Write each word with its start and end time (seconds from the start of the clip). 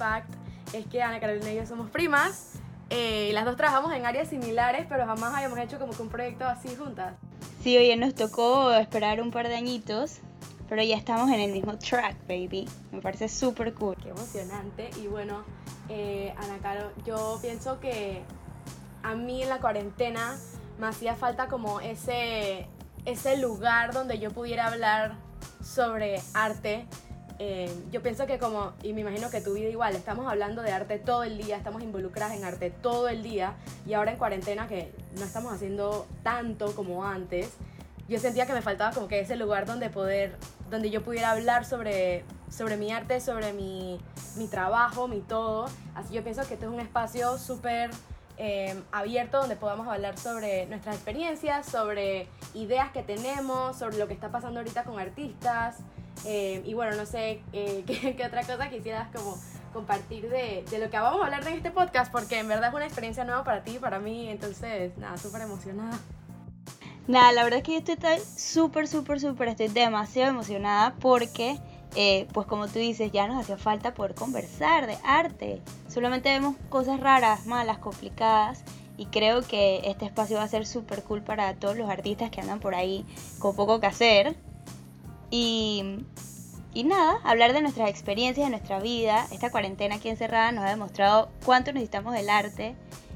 fact 0.00 0.30
es 0.72 0.86
que 0.86 1.02
Ana 1.02 1.20
Carolina 1.20 1.52
y 1.52 1.56
yo 1.56 1.66
somos 1.66 1.90
primas. 1.90 2.54
Eh, 2.88 3.30
las 3.34 3.44
dos 3.44 3.56
trabajamos 3.56 3.92
en 3.92 4.06
áreas 4.06 4.28
similares, 4.28 4.86
pero 4.88 5.04
jamás 5.04 5.34
habíamos 5.34 5.58
hecho 5.58 5.78
como 5.78 5.92
que 5.92 6.02
un 6.02 6.08
proyecto 6.08 6.46
así 6.46 6.74
juntas. 6.74 7.14
Sí, 7.62 7.76
oye, 7.76 7.94
nos 7.96 8.14
tocó 8.14 8.72
esperar 8.72 9.20
un 9.20 9.30
par 9.30 9.48
de 9.48 9.56
añitos, 9.56 10.18
pero 10.68 10.82
ya 10.82 10.96
estamos 10.96 11.30
en 11.30 11.40
el 11.40 11.52
mismo 11.52 11.76
track, 11.76 12.16
baby. 12.26 12.66
Me 12.92 13.00
parece 13.02 13.28
súper 13.28 13.74
cool. 13.74 13.96
Qué 14.02 14.08
emocionante. 14.08 14.90
Y 15.02 15.06
bueno, 15.06 15.44
eh, 15.88 16.32
Ana 16.38 16.58
Caro, 16.62 16.90
yo 17.04 17.38
pienso 17.42 17.78
que 17.78 18.22
a 19.02 19.14
mí 19.14 19.42
en 19.42 19.50
la 19.50 19.58
cuarentena 19.58 20.36
me 20.78 20.86
hacía 20.86 21.14
falta 21.14 21.48
como 21.48 21.80
ese, 21.80 22.66
ese 23.04 23.36
lugar 23.36 23.92
donde 23.92 24.18
yo 24.18 24.30
pudiera 24.30 24.66
hablar 24.66 25.16
sobre 25.62 26.20
arte. 26.32 26.86
Eh, 27.42 27.74
yo 27.90 28.02
pienso 28.02 28.26
que 28.26 28.38
como, 28.38 28.74
y 28.82 28.92
me 28.92 29.00
imagino 29.00 29.30
que 29.30 29.40
tu 29.40 29.54
vida 29.54 29.70
igual, 29.70 29.96
estamos 29.96 30.26
hablando 30.30 30.60
de 30.60 30.72
arte 30.72 30.98
todo 30.98 31.24
el 31.24 31.38
día, 31.38 31.56
estamos 31.56 31.82
involucradas 31.82 32.36
en 32.36 32.44
arte 32.44 32.68
todo 32.70 33.08
el 33.08 33.22
día 33.22 33.54
y 33.86 33.94
ahora 33.94 34.12
en 34.12 34.18
cuarentena 34.18 34.68
que 34.68 34.92
no 35.16 35.24
estamos 35.24 35.50
haciendo 35.50 36.06
tanto 36.22 36.74
como 36.74 37.02
antes, 37.02 37.48
yo 38.10 38.18
sentía 38.18 38.44
que 38.44 38.52
me 38.52 38.60
faltaba 38.60 38.92
como 38.92 39.08
que 39.08 39.20
ese 39.20 39.36
lugar 39.36 39.64
donde 39.64 39.88
poder, 39.88 40.36
donde 40.68 40.90
yo 40.90 41.02
pudiera 41.02 41.30
hablar 41.30 41.64
sobre, 41.64 42.24
sobre 42.50 42.76
mi 42.76 42.92
arte, 42.92 43.22
sobre 43.22 43.54
mi, 43.54 43.98
mi 44.36 44.46
trabajo, 44.46 45.08
mi 45.08 45.22
todo. 45.22 45.64
Así 45.94 46.12
yo 46.12 46.22
pienso 46.22 46.46
que 46.46 46.54
este 46.54 46.66
es 46.66 46.70
un 46.70 46.80
espacio 46.80 47.38
súper 47.38 47.88
eh, 48.36 48.78
abierto 48.92 49.38
donde 49.38 49.56
podamos 49.56 49.88
hablar 49.88 50.18
sobre 50.18 50.66
nuestras 50.66 50.96
experiencias, 50.96 51.64
sobre 51.64 52.28
ideas 52.52 52.90
que 52.90 53.02
tenemos, 53.02 53.78
sobre 53.78 53.96
lo 53.96 54.08
que 54.08 54.12
está 54.12 54.30
pasando 54.30 54.60
ahorita 54.60 54.84
con 54.84 54.98
artistas. 54.98 55.78
Eh, 56.26 56.62
y 56.64 56.74
bueno, 56.74 56.96
no 56.96 57.06
sé 57.06 57.42
eh, 57.52 57.84
¿qué, 58.16 58.24
otra 58.26 58.42
cosa 58.44 58.68
quisieras 58.68 59.08
como 59.14 59.38
compartir 59.72 60.28
de, 60.28 60.64
de, 60.68 60.78
lo 60.78 60.90
que 60.90 60.98
vamos 60.98 61.22
a 61.22 61.26
hablar 61.26 61.46
en 61.46 61.54
este 61.54 61.70
podcast, 61.70 62.10
porque 62.10 62.38
en 62.38 62.48
verdad 62.48 62.70
es 62.70 62.74
una 62.74 62.84
experiencia 62.84 63.24
nueva 63.24 63.44
para 63.44 63.62
ti 63.62 63.76
y 63.76 63.78
para 63.78 64.00
mí, 64.00 64.28
entonces, 64.28 64.96
nada, 64.98 65.16
súper 65.16 65.42
emocionada. 65.42 65.98
Nada, 67.06 67.32
la 67.32 67.44
verdad 67.44 67.58
es 67.58 67.64
que 67.64 67.72
yo 67.72 67.78
estoy 67.78 68.18
súper, 68.36 68.88
súper, 68.88 69.20
súper, 69.20 69.48
estoy 69.48 69.68
demasiado 69.68 70.30
emocionada 70.30 70.94
porque 71.00 71.58
eh, 71.96 72.28
pues 72.32 72.46
como 72.46 72.68
tú 72.68 72.78
dices, 72.78 73.10
ya 73.10 73.26
nos 73.26 73.40
hacía 73.40 73.56
falta 73.56 73.94
poder 73.94 74.14
conversar 74.14 74.86
de 74.86 74.96
arte. 75.04 75.60
Solamente 75.88 76.28
vemos 76.30 76.56
cosas 76.68 77.00
raras, 77.00 77.46
malas, 77.46 77.78
complicadas. 77.78 78.64
Y 78.96 79.06
creo 79.06 79.42
que 79.42 79.80
este 79.84 80.04
espacio 80.04 80.36
va 80.36 80.42
a 80.42 80.48
ser 80.48 80.66
súper 80.66 81.02
cool 81.02 81.22
para 81.22 81.54
todos 81.54 81.76
los 81.76 81.88
artistas 81.88 82.30
que 82.30 82.40
andan 82.40 82.60
por 82.60 82.74
ahí 82.74 83.06
con 83.38 83.56
poco 83.56 83.80
que 83.80 83.86
hacer. 83.86 84.36
Y, 85.30 86.04
y 86.74 86.84
nada, 86.84 87.20
hablar 87.24 87.52
de 87.52 87.62
nuestras 87.62 87.88
experiencias, 87.88 88.46
de 88.46 88.50
nuestra 88.50 88.80
vida. 88.80 89.26
Esta 89.32 89.50
cuarentena 89.50 89.96
aquí 89.96 90.08
encerrada 90.08 90.52
nos 90.52 90.64
ha 90.64 90.70
demostrado 90.70 91.30
cuánto 91.44 91.72
necesitamos 91.72 92.14
del 92.14 92.30
arte 92.30 92.74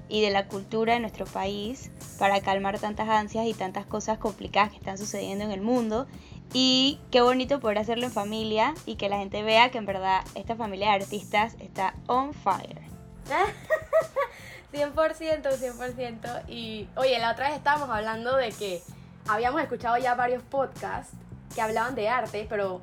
y 0.08 0.20
de 0.22 0.30
la 0.30 0.46
cultura 0.46 0.94
de 0.94 1.00
nuestro 1.00 1.26
país 1.26 1.90
para 2.18 2.40
calmar 2.40 2.78
tantas 2.78 3.08
ansias 3.08 3.46
y 3.46 3.54
tantas 3.54 3.86
cosas 3.86 4.18
complicadas 4.18 4.70
que 4.70 4.76
están 4.76 4.98
sucediendo 4.98 5.44
en 5.44 5.50
el 5.50 5.62
mundo 5.62 6.06
y 6.52 7.00
qué 7.10 7.20
bonito 7.20 7.58
poder 7.58 7.78
hacerlo 7.78 8.06
en 8.06 8.12
familia 8.12 8.74
y 8.86 8.96
que 8.96 9.08
la 9.08 9.18
gente 9.18 9.42
vea 9.42 9.70
que 9.70 9.78
en 9.78 9.86
verdad 9.86 10.22
esta 10.34 10.54
familia 10.56 10.88
de 10.88 11.02
artistas 11.02 11.56
está 11.58 11.94
on 12.06 12.32
fire. 12.32 12.80
100%, 14.72 14.94
100%. 14.94 16.48
Y 16.48 16.88
oye, 16.96 17.18
la 17.18 17.32
otra 17.32 17.48
vez 17.48 17.56
estábamos 17.56 17.88
hablando 17.90 18.36
de 18.36 18.50
que 18.50 18.82
habíamos 19.26 19.62
escuchado 19.62 19.96
ya 19.98 20.14
varios 20.14 20.42
podcasts 20.42 21.16
que 21.54 21.60
hablaban 21.60 21.94
de 21.94 22.08
arte, 22.08 22.46
pero 22.48 22.80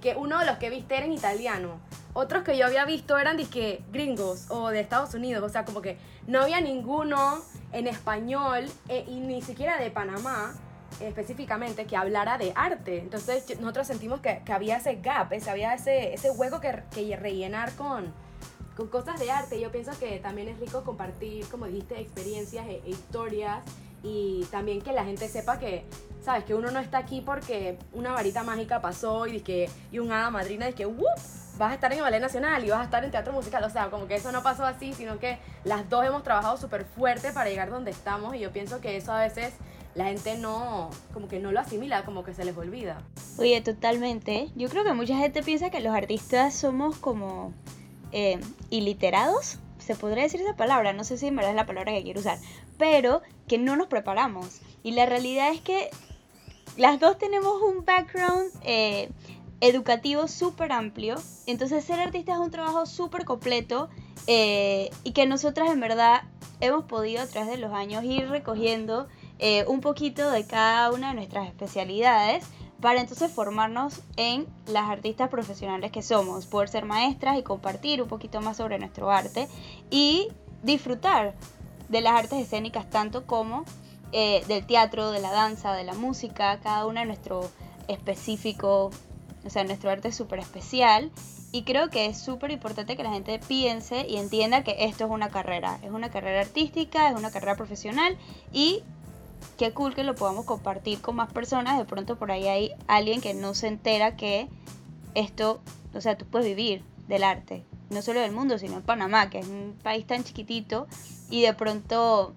que 0.00 0.14
uno 0.16 0.38
de 0.38 0.46
los 0.46 0.58
que 0.58 0.70
viste 0.70 0.96
era 0.96 1.06
en 1.06 1.12
italiano. 1.12 1.80
Otros 2.12 2.42
que 2.42 2.56
yo 2.56 2.66
había 2.66 2.84
visto 2.84 3.18
eran 3.18 3.36
disque 3.36 3.82
gringos 3.92 4.46
o 4.50 4.68
de 4.70 4.80
Estados 4.80 5.14
Unidos, 5.14 5.42
o 5.44 5.48
sea, 5.48 5.64
como 5.64 5.80
que 5.80 5.96
no 6.26 6.42
había 6.42 6.60
ninguno 6.60 7.40
en 7.72 7.86
español 7.86 8.66
eh, 8.88 9.04
y 9.06 9.20
ni 9.20 9.42
siquiera 9.42 9.78
de 9.78 9.90
Panamá 9.90 10.54
específicamente 10.98 11.86
que 11.86 11.96
hablara 11.96 12.36
de 12.36 12.52
arte. 12.54 12.98
Entonces 12.98 13.58
nosotros 13.60 13.86
sentimos 13.86 14.20
que, 14.20 14.42
había 14.52 14.78
ese 14.78 14.96
gap, 14.96 15.32
ese, 15.32 15.50
había 15.50 15.74
ese, 15.74 16.12
ese 16.12 16.30
hueco 16.30 16.60
que, 16.60 16.82
que 16.90 17.16
rellenar 17.16 17.72
con, 17.74 18.12
con 18.76 18.88
cosas 18.88 19.18
de 19.20 19.30
arte. 19.30 19.60
Yo 19.60 19.70
pienso 19.70 19.92
que 19.98 20.18
también 20.18 20.48
es 20.48 20.58
rico 20.58 20.82
compartir, 20.84 21.46
como 21.48 21.66
dijiste, 21.66 22.00
experiencias 22.00 22.66
e, 22.66 22.82
e, 22.84 22.90
historias 22.90 23.62
y 24.02 24.46
también 24.50 24.80
que 24.80 24.92
la 24.92 25.04
gente 25.04 25.28
sepa 25.28 25.58
que, 25.58 25.84
sabes, 26.22 26.44
que 26.44 26.54
uno 26.54 26.70
no 26.70 26.78
está 26.78 26.98
aquí 26.98 27.20
porque 27.20 27.78
una 27.92 28.12
varita 28.12 28.42
mágica 28.42 28.80
pasó 28.80 29.26
y, 29.26 29.40
que, 29.40 29.68
y 29.90 29.98
un 29.98 30.12
hada 30.12 30.30
madrina 30.30 30.66
de 30.66 30.74
que, 30.74 30.86
vas 31.60 31.72
a 31.72 31.74
estar 31.74 31.92
en 31.92 32.00
Ballet 32.00 32.20
Nacional 32.20 32.64
y 32.64 32.70
vas 32.70 32.80
a 32.80 32.84
estar 32.84 33.04
en 33.04 33.10
teatro 33.10 33.32
musical. 33.32 33.62
O 33.64 33.70
sea, 33.70 33.90
como 33.90 34.06
que 34.06 34.14
eso 34.14 34.32
no 34.32 34.42
pasó 34.42 34.64
así, 34.64 34.94
sino 34.94 35.18
que 35.18 35.38
las 35.64 35.88
dos 35.88 36.04
hemos 36.04 36.22
trabajado 36.22 36.56
súper 36.56 36.84
fuerte 36.84 37.32
para 37.32 37.50
llegar 37.50 37.70
donde 37.70 37.90
estamos 37.90 38.34
y 38.34 38.40
yo 38.40 38.50
pienso 38.50 38.80
que 38.80 38.96
eso 38.96 39.12
a 39.12 39.20
veces 39.20 39.52
la 39.94 40.06
gente 40.06 40.38
no, 40.38 40.90
como 41.12 41.28
que 41.28 41.38
no 41.38 41.52
lo 41.52 41.60
asimila, 41.60 42.04
como 42.04 42.24
que 42.24 42.32
se 42.32 42.44
les 42.44 42.56
olvida. 42.56 43.02
Oye, 43.38 43.60
totalmente. 43.60 44.48
Yo 44.56 44.68
creo 44.68 44.84
que 44.84 44.94
mucha 44.94 45.16
gente 45.16 45.42
piensa 45.42 45.70
que 45.70 45.80
los 45.80 45.94
artistas 45.94 46.54
somos 46.54 46.96
como 46.96 47.52
eh, 48.12 48.40
iliterados. 48.70 49.58
Se 49.78 49.94
podría 49.96 50.22
decir 50.22 50.40
esa 50.40 50.56
palabra, 50.56 50.92
no 50.92 51.04
sé 51.04 51.18
si 51.18 51.26
en 51.26 51.36
verdad 51.36 51.50
es 51.50 51.56
la 51.56 51.66
palabra 51.66 51.92
que 51.92 52.02
quiero 52.02 52.20
usar, 52.20 52.38
pero 52.78 53.22
que 53.48 53.58
no 53.58 53.76
nos 53.76 53.88
preparamos. 53.88 54.60
Y 54.82 54.92
la 54.92 55.06
realidad 55.06 55.52
es 55.52 55.60
que 55.60 55.90
las 56.76 57.00
dos 57.00 57.18
tenemos 57.18 57.60
un 57.62 57.84
background 57.84 58.50
eh, 58.62 59.10
educativo 59.60 60.28
súper 60.28 60.72
amplio. 60.72 61.16
Entonces 61.46 61.84
ser 61.84 62.00
artista 62.00 62.32
es 62.32 62.38
un 62.38 62.50
trabajo 62.50 62.86
súper 62.86 63.24
completo 63.24 63.88
eh, 64.26 64.90
y 65.04 65.12
que 65.12 65.26
nosotras 65.26 65.70
en 65.70 65.80
verdad 65.80 66.22
hemos 66.60 66.84
podido 66.84 67.22
a 67.22 67.26
través 67.26 67.50
de 67.50 67.56
los 67.56 67.72
años 67.72 68.04
ir 68.04 68.28
recogiendo 68.28 69.08
eh, 69.38 69.64
un 69.66 69.80
poquito 69.80 70.30
de 70.30 70.46
cada 70.46 70.90
una 70.92 71.08
de 71.08 71.14
nuestras 71.14 71.48
especialidades 71.48 72.44
para 72.80 73.00
entonces 73.00 73.30
formarnos 73.30 74.00
en 74.16 74.46
las 74.66 74.88
artistas 74.88 75.28
profesionales 75.28 75.90
que 75.90 76.02
somos, 76.02 76.46
poder 76.46 76.68
ser 76.68 76.84
maestras 76.86 77.38
y 77.38 77.42
compartir 77.42 78.02
un 78.02 78.08
poquito 78.08 78.40
más 78.40 78.56
sobre 78.56 78.78
nuestro 78.78 79.10
arte 79.10 79.48
y 79.90 80.28
disfrutar 80.62 81.34
de 81.88 82.00
las 82.00 82.14
artes 82.14 82.38
escénicas 82.40 82.88
tanto 82.88 83.26
como 83.26 83.64
eh, 84.12 84.44
del 84.48 84.66
teatro, 84.66 85.10
de 85.10 85.20
la 85.20 85.30
danza, 85.30 85.72
de 85.72 85.84
la 85.84 85.94
música, 85.94 86.58
cada 86.62 86.86
una 86.86 87.04
nuestro 87.04 87.50
específico, 87.88 88.90
o 89.44 89.50
sea, 89.50 89.64
nuestro 89.64 89.90
arte 89.90 90.12
súper 90.12 90.38
especial 90.38 91.10
y 91.52 91.62
creo 91.62 91.90
que 91.90 92.06
es 92.06 92.18
súper 92.18 92.52
importante 92.52 92.96
que 92.96 93.02
la 93.02 93.12
gente 93.12 93.40
piense 93.40 94.06
y 94.08 94.16
entienda 94.16 94.62
que 94.62 94.76
esto 94.84 95.04
es 95.04 95.10
una 95.10 95.30
carrera, 95.30 95.78
es 95.82 95.90
una 95.90 96.10
carrera 96.10 96.40
artística, 96.40 97.08
es 97.08 97.16
una 97.16 97.30
carrera 97.30 97.56
profesional 97.56 98.16
y 98.52 98.82
qué 99.58 99.72
cool 99.72 99.94
que 99.94 100.04
lo 100.04 100.14
podamos 100.14 100.44
compartir 100.44 101.00
con 101.00 101.16
más 101.16 101.32
personas. 101.32 101.76
De 101.76 101.84
pronto 101.84 102.16
por 102.16 102.30
ahí 102.30 102.46
hay 102.46 102.72
alguien 102.86 103.20
que 103.20 103.34
no 103.34 103.54
se 103.54 103.66
entera 103.66 104.16
que 104.16 104.48
esto, 105.14 105.60
o 105.92 106.00
sea, 106.00 106.16
tú 106.16 106.24
puedes 106.24 106.46
vivir 106.46 106.84
del 107.08 107.24
arte, 107.24 107.64
no 107.90 108.00
solo 108.00 108.20
del 108.20 108.30
mundo, 108.30 108.56
sino 108.58 108.76
en 108.76 108.82
Panamá, 108.82 109.28
que 109.30 109.40
es 109.40 109.48
un 109.48 109.76
país 109.82 110.06
tan 110.06 110.22
chiquitito, 110.22 110.86
y 111.30 111.42
de 111.42 111.52
pronto 111.54 112.32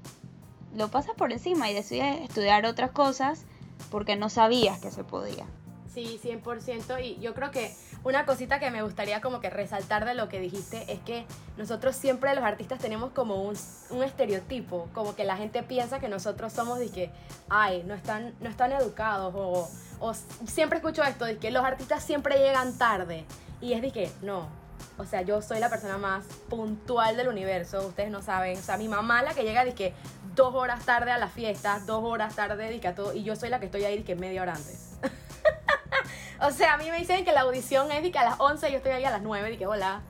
lo 0.76 0.90
pasas 0.90 1.16
por 1.16 1.32
encima 1.32 1.70
y 1.70 1.74
decides 1.74 2.22
estudiar 2.22 2.66
otras 2.66 2.92
cosas 2.92 3.46
porque 3.92 4.16
no 4.16 4.30
sabías 4.30 4.80
que 4.80 4.92
se 4.92 5.04
podía. 5.04 5.46
Sí, 5.94 6.20
100%. 6.24 7.04
Y 7.04 7.20
yo 7.20 7.36
creo 7.36 7.52
que 7.52 7.72
una 8.04 8.26
cosita 8.26 8.60
que 8.60 8.72
me 8.72 8.82
gustaría 8.82 9.22
como 9.22 9.40
que 9.40 9.52
resaltar 9.52 10.06
de 10.06 10.16
lo 10.16 10.28
que 10.28 10.40
dijiste 10.40 10.92
es 10.92 11.00
que 11.02 11.26
nosotros 11.56 11.96
siempre 11.96 12.34
los 12.34 12.44
artistas 12.44 12.80
tenemos 12.80 13.12
como 13.12 13.44
un, 13.44 13.56
un 13.92 14.04
estereotipo, 14.04 14.90
como 14.94 15.16
que 15.16 15.24
la 15.24 15.38
gente 15.38 15.62
piensa 15.62 16.00
que 16.00 16.10
nosotros 16.10 16.52
somos 16.52 16.80
de 16.80 16.90
que, 16.90 17.12
ay, 17.48 17.84
no 17.86 17.94
están, 17.94 18.34
no 18.42 18.50
están 18.50 18.72
educados 18.72 19.34
o, 19.36 19.70
o 20.00 20.14
siempre 20.48 20.80
escucho 20.80 21.04
esto, 21.04 21.26
de 21.26 21.38
que 21.38 21.52
los 21.52 21.64
artistas 21.64 22.04
siempre 22.04 22.40
llegan 22.40 22.76
tarde. 22.80 23.26
Y 23.62 23.74
es 23.74 23.82
de 23.84 23.92
que, 23.92 24.12
no, 24.24 24.48
o 24.98 25.06
sea, 25.06 25.22
yo 25.22 25.42
soy 25.42 25.60
la 25.60 25.70
persona 25.70 25.98
más 25.98 26.26
puntual 26.50 27.18
del 27.18 27.28
universo, 27.28 27.86
ustedes 27.88 28.12
no 28.12 28.22
saben. 28.22 28.58
O 28.58 28.62
sea, 28.62 28.78
mi 28.78 28.88
mamá 28.88 29.24
la 29.24 29.34
que 29.34 29.44
llega 29.44 29.64
que 29.74 29.94
dos 30.36 30.54
horas 30.54 30.86
tarde 30.86 31.12
a 31.12 31.18
la 31.18 31.28
fiesta, 31.28 31.80
dos 31.86 32.04
horas 32.04 32.36
tarde 32.36 32.70
de 32.70 32.80
que 32.80 32.88
a 32.88 32.96
todo, 32.96 33.14
y 33.14 33.24
yo 33.24 33.36
soy 33.36 33.50
la 33.50 33.60
que 33.60 33.66
estoy 33.66 33.84
ahí 33.86 34.04
que 34.04 34.16
media 34.16 34.42
hora 34.42 34.54
antes. 34.54 34.92
o 36.42 36.52
sea, 36.52 36.74
a 36.74 36.78
mí 36.78 36.90
me 36.90 36.98
dicen 37.00 37.26
que 37.26 37.32
la 37.32 37.42
audición 37.42 37.92
es 37.92 38.10
que 38.12 38.20
a 38.20 38.24
las 38.24 38.40
11 38.40 38.72
yo 38.72 38.78
estoy 38.78 38.92
ahí 38.92 39.06
a 39.06 39.12
las 39.12 39.22
9, 39.22 39.52
de 39.52 39.58
que 39.58 39.68
hola. 39.68 40.02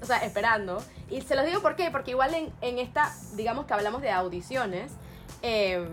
O 0.00 0.04
sea, 0.04 0.18
esperando. 0.18 0.82
Y 1.08 1.20
se 1.20 1.36
los 1.36 1.44
digo 1.46 1.62
por 1.62 1.76
qué, 1.76 1.90
porque 1.92 2.10
igual 2.10 2.34
en, 2.34 2.52
en 2.60 2.78
esta, 2.78 3.14
digamos 3.34 3.66
que 3.66 3.74
hablamos 3.74 4.02
de 4.02 4.10
audiciones, 4.10 4.90
eh, 5.42 5.88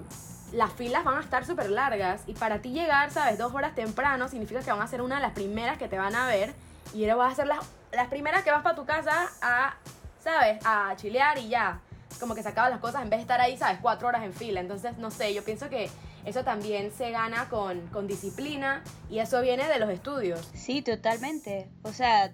las 0.52 0.74
filas 0.74 1.04
van 1.04 1.18
a 1.18 1.22
estar 1.22 1.46
súper 1.46 1.70
largas. 1.70 2.24
Y 2.26 2.34
para 2.34 2.60
ti 2.60 2.72
llegar, 2.72 3.12
¿sabes? 3.12 3.38
Dos 3.38 3.54
horas 3.54 3.76
temprano 3.76 4.28
significa 4.28 4.62
que 4.62 4.72
van 4.72 4.82
a 4.82 4.88
ser 4.88 5.04
una 5.04 5.16
de 5.18 5.22
las 5.22 5.34
primeras 5.34 5.78
que 5.78 5.88
te 5.88 6.00
van 6.00 6.16
a 6.16 6.26
ver. 6.26 6.56
Y 6.94 7.04
ahora 7.04 7.16
vas 7.16 7.34
a 7.34 7.36
ser 7.36 7.48
las, 7.48 7.60
las 7.92 8.08
primeras 8.08 8.44
que 8.44 8.52
vas 8.52 8.62
para 8.62 8.76
tu 8.76 8.86
casa 8.86 9.30
a, 9.42 9.76
¿sabes? 10.20 10.60
A 10.66 10.96
chilear 10.96 11.38
y 11.38 11.50
ya. 11.50 11.82
Como 12.20 12.36
que 12.36 12.44
se 12.44 12.50
acaban 12.50 12.72
las 12.72 12.80
cosas 12.80 13.04
en 13.04 13.10
vez 13.10 13.20
de 13.20 13.22
estar 13.22 13.40
ahí, 13.40 13.58
¿sabes? 13.58 13.80
Cuatro 13.82 14.08
horas 14.08 14.24
en 14.24 14.34
fila. 14.34 14.60
Entonces, 14.60 14.98
no 14.98 15.12
sé, 15.12 15.34
yo 15.34 15.44
pienso 15.44 15.70
que 15.70 15.90
eso 16.26 16.44
también 16.44 16.92
se 16.92 17.12
gana 17.12 17.48
con, 17.50 17.88
con 17.88 18.08
disciplina 18.08 18.84
y 19.10 19.20
eso 19.20 19.42
viene 19.42 19.68
de 19.68 19.80
los 19.80 19.90
estudios. 19.90 20.50
Sí, 20.54 20.82
totalmente. 20.82 21.70
O 21.84 21.94
sea, 21.94 22.34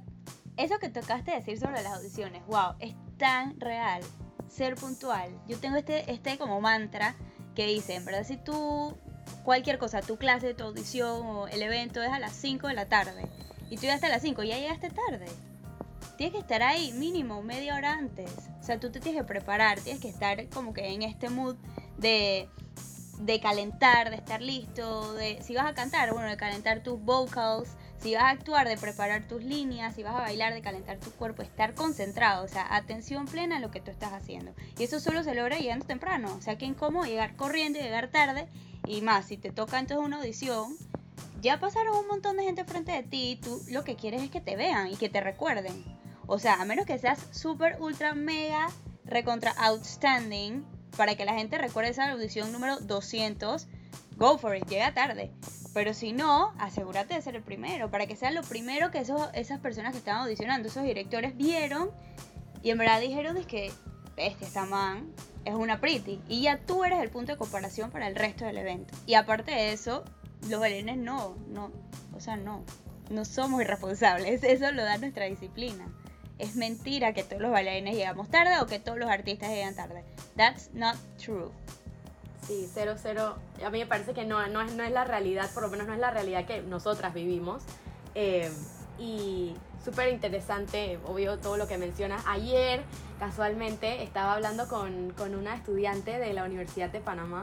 eso 0.57 0.79
que 0.79 0.89
tocaste 0.89 1.31
decir 1.31 1.59
sobre 1.59 1.83
las 1.83 1.93
audiciones, 1.93 2.45
wow, 2.47 2.75
es 2.79 2.95
tan 3.17 3.59
real. 3.59 4.01
Ser 4.49 4.75
puntual. 4.75 5.29
Yo 5.47 5.59
tengo 5.59 5.77
este, 5.77 6.11
este 6.11 6.37
como 6.37 6.61
mantra 6.61 7.15
que 7.55 7.67
dice, 7.67 7.95
en 7.95 8.05
verdad, 8.05 8.23
si 8.23 8.37
tú, 8.37 8.97
cualquier 9.43 9.77
cosa, 9.77 10.01
tu 10.01 10.17
clase, 10.17 10.53
tu 10.53 10.63
audición 10.63 11.25
o 11.25 11.47
el 11.47 11.61
evento 11.61 12.01
es 12.01 12.11
a 12.11 12.19
las 12.19 12.33
5 12.33 12.67
de 12.67 12.73
la 12.73 12.87
tarde 12.87 13.29
y 13.69 13.75
tú 13.75 13.83
llegaste 13.83 14.07
a 14.07 14.09
las 14.09 14.21
5 14.21 14.43
y 14.43 14.49
ya 14.49 14.57
llegaste 14.57 14.89
tarde, 14.89 15.25
tienes 16.17 16.33
que 16.33 16.39
estar 16.39 16.63
ahí 16.63 16.91
mínimo 16.93 17.41
media 17.41 17.75
hora 17.75 17.93
antes. 17.93 18.31
O 18.59 18.63
sea, 18.63 18.79
tú 18.79 18.91
te 18.91 18.99
tienes 18.99 19.21
que 19.21 19.27
preparar, 19.27 19.79
tienes 19.79 20.01
que 20.01 20.09
estar 20.09 20.47
como 20.49 20.73
que 20.73 20.87
en 20.93 21.01
este 21.01 21.29
mood 21.29 21.55
de, 21.97 22.49
de 23.19 23.39
calentar, 23.39 24.09
de 24.09 24.15
estar 24.15 24.41
listo, 24.41 25.13
de 25.13 25.41
si 25.41 25.55
vas 25.55 25.65
a 25.65 25.73
cantar, 25.73 26.13
bueno, 26.13 26.29
de 26.29 26.37
calentar 26.37 26.81
tus 26.83 26.99
vocals, 26.99 27.69
si 28.01 28.13
vas 28.13 28.23
a 28.23 28.29
actuar, 28.29 28.67
de 28.67 28.77
preparar 28.77 29.27
tus 29.27 29.43
líneas, 29.43 29.95
si 29.95 30.03
vas 30.03 30.15
a 30.15 30.21
bailar, 30.21 30.53
de 30.53 30.61
calentar 30.61 30.99
tu 30.99 31.11
cuerpo, 31.11 31.41
estar 31.41 31.73
concentrado, 31.73 32.43
o 32.43 32.47
sea, 32.47 32.75
atención 32.75 33.25
plena 33.25 33.55
en 33.55 33.61
lo 33.61 33.71
que 33.71 33.81
tú 33.81 33.91
estás 33.91 34.13
haciendo. 34.13 34.53
Y 34.77 34.83
eso 34.83 34.99
solo 34.99 35.23
se 35.23 35.33
logra 35.33 35.57
llegando 35.57 35.85
temprano, 35.85 36.35
o 36.37 36.41
sea, 36.41 36.57
que 36.57 36.65
incómodo 36.65 37.05
llegar 37.05 37.35
corriendo 37.35 37.79
y 37.79 37.81
llegar 37.81 38.09
tarde, 38.09 38.47
y 38.87 39.01
más, 39.01 39.25
si 39.25 39.37
te 39.37 39.51
toca 39.51 39.79
entonces 39.79 40.05
una 40.05 40.17
audición, 40.17 40.77
ya 41.45 41.59
pasaron 41.59 41.95
un 41.95 42.07
montón 42.07 42.37
de 42.37 42.43
gente 42.43 42.65
frente 42.65 42.91
de 42.91 43.03
ti, 43.03 43.39
tú 43.41 43.61
lo 43.69 43.83
que 43.83 43.95
quieres 43.95 44.23
es 44.23 44.31
que 44.31 44.41
te 44.41 44.55
vean 44.55 44.91
y 44.91 44.95
que 44.95 45.09
te 45.09 45.21
recuerden. 45.21 45.83
O 46.25 46.39
sea, 46.39 46.55
a 46.55 46.65
menos 46.65 46.87
que 46.87 46.97
seas 46.97 47.19
súper, 47.31 47.79
ultra, 47.79 48.15
mega, 48.15 48.67
recontra 49.03 49.51
outstanding, 49.59 50.65
para 50.97 51.15
que 51.15 51.23
la 51.23 51.35
gente 51.35 51.59
recuerde 51.59 51.91
esa 51.91 52.09
audición 52.09 52.51
número 52.51 52.79
200, 52.79 53.67
go 54.17 54.39
for 54.39 54.55
it, 54.55 54.65
llega 54.65 54.95
tarde. 54.95 55.31
Pero 55.71 55.93
si 55.93 56.13
no, 56.13 56.51
asegúrate 56.57 57.13
de 57.13 57.21
ser 57.21 57.35
el 57.35 57.43
primero, 57.43 57.91
para 57.91 58.07
que 58.07 58.15
sea 58.15 58.31
lo 58.31 58.41
primero 58.41 58.89
que 58.89 58.99
esos, 58.99 59.29
esas 59.35 59.59
personas 59.59 59.91
que 59.91 59.99
estaban 59.99 60.23
audicionando, 60.23 60.67
esos 60.67 60.83
directores 60.83 61.37
vieron 61.37 61.91
y 62.63 62.71
en 62.71 62.79
verdad 62.79 62.99
dijeron 63.01 63.37
es 63.37 63.45
que 63.45 63.71
este, 64.17 64.45
esta 64.45 64.65
man 64.65 65.13
es 65.43 65.53
una 65.53 65.79
pretty. 65.79 66.19
Y 66.27 66.41
ya 66.41 66.57
tú 66.57 66.83
eres 66.83 66.99
el 67.01 67.09
punto 67.09 67.33
de 67.33 67.37
comparación 67.37 67.91
para 67.91 68.07
el 68.07 68.15
resto 68.15 68.45
del 68.45 68.57
evento. 68.57 68.95
Y 69.05 69.13
aparte 69.13 69.51
de 69.51 69.73
eso, 69.73 70.03
los 70.49 70.59
bailarines 70.59 70.97
no, 70.97 71.35
no, 71.49 71.71
o 72.15 72.19
sea, 72.19 72.37
no, 72.37 72.63
no 73.09 73.25
somos 73.25 73.61
irresponsables, 73.61 74.43
eso 74.43 74.71
lo 74.71 74.83
da 74.83 74.97
nuestra 74.97 75.25
disciplina. 75.25 75.87
Es 76.37 76.55
mentira 76.55 77.13
que 77.13 77.23
todos 77.23 77.41
los 77.41 77.51
bailarines 77.51 77.95
llegamos 77.95 78.29
tarde 78.29 78.59
o 78.61 78.65
que 78.65 78.79
todos 78.79 78.97
los 78.97 79.09
artistas 79.09 79.49
llegan 79.49 79.73
tarde. 79.73 80.03
That's 80.35 80.69
not 80.73 80.97
true. 81.17 81.49
Sí, 82.45 82.69
cero, 82.71 82.95
cero. 83.01 83.37
A 83.65 83.69
mí 83.69 83.79
me 83.79 83.85
parece 83.85 84.13
que 84.13 84.25
no, 84.25 84.45
no, 84.47 84.61
es, 84.61 84.73
no 84.73 84.83
es 84.83 84.91
la 84.91 85.05
realidad, 85.05 85.49
por 85.53 85.63
lo 85.63 85.69
menos 85.69 85.87
no 85.87 85.93
es 85.93 85.99
la 85.99 86.11
realidad 86.11 86.45
que 86.45 86.61
nosotras 86.61 87.13
vivimos. 87.13 87.63
Eh, 88.15 88.51
y 88.99 89.55
súper 89.83 90.09
interesante, 90.09 90.99
obvio, 91.05 91.39
todo 91.39 91.57
lo 91.57 91.67
que 91.67 91.77
mencionas. 91.77 92.23
Ayer, 92.27 92.83
casualmente, 93.17 94.03
estaba 94.03 94.33
hablando 94.33 94.67
con, 94.67 95.11
con, 95.11 95.35
una 95.35 95.55
estudiante 95.55 96.19
de 96.19 96.33
la 96.33 96.43
Universidad 96.43 96.89
de 96.89 96.99
Panamá 96.99 97.41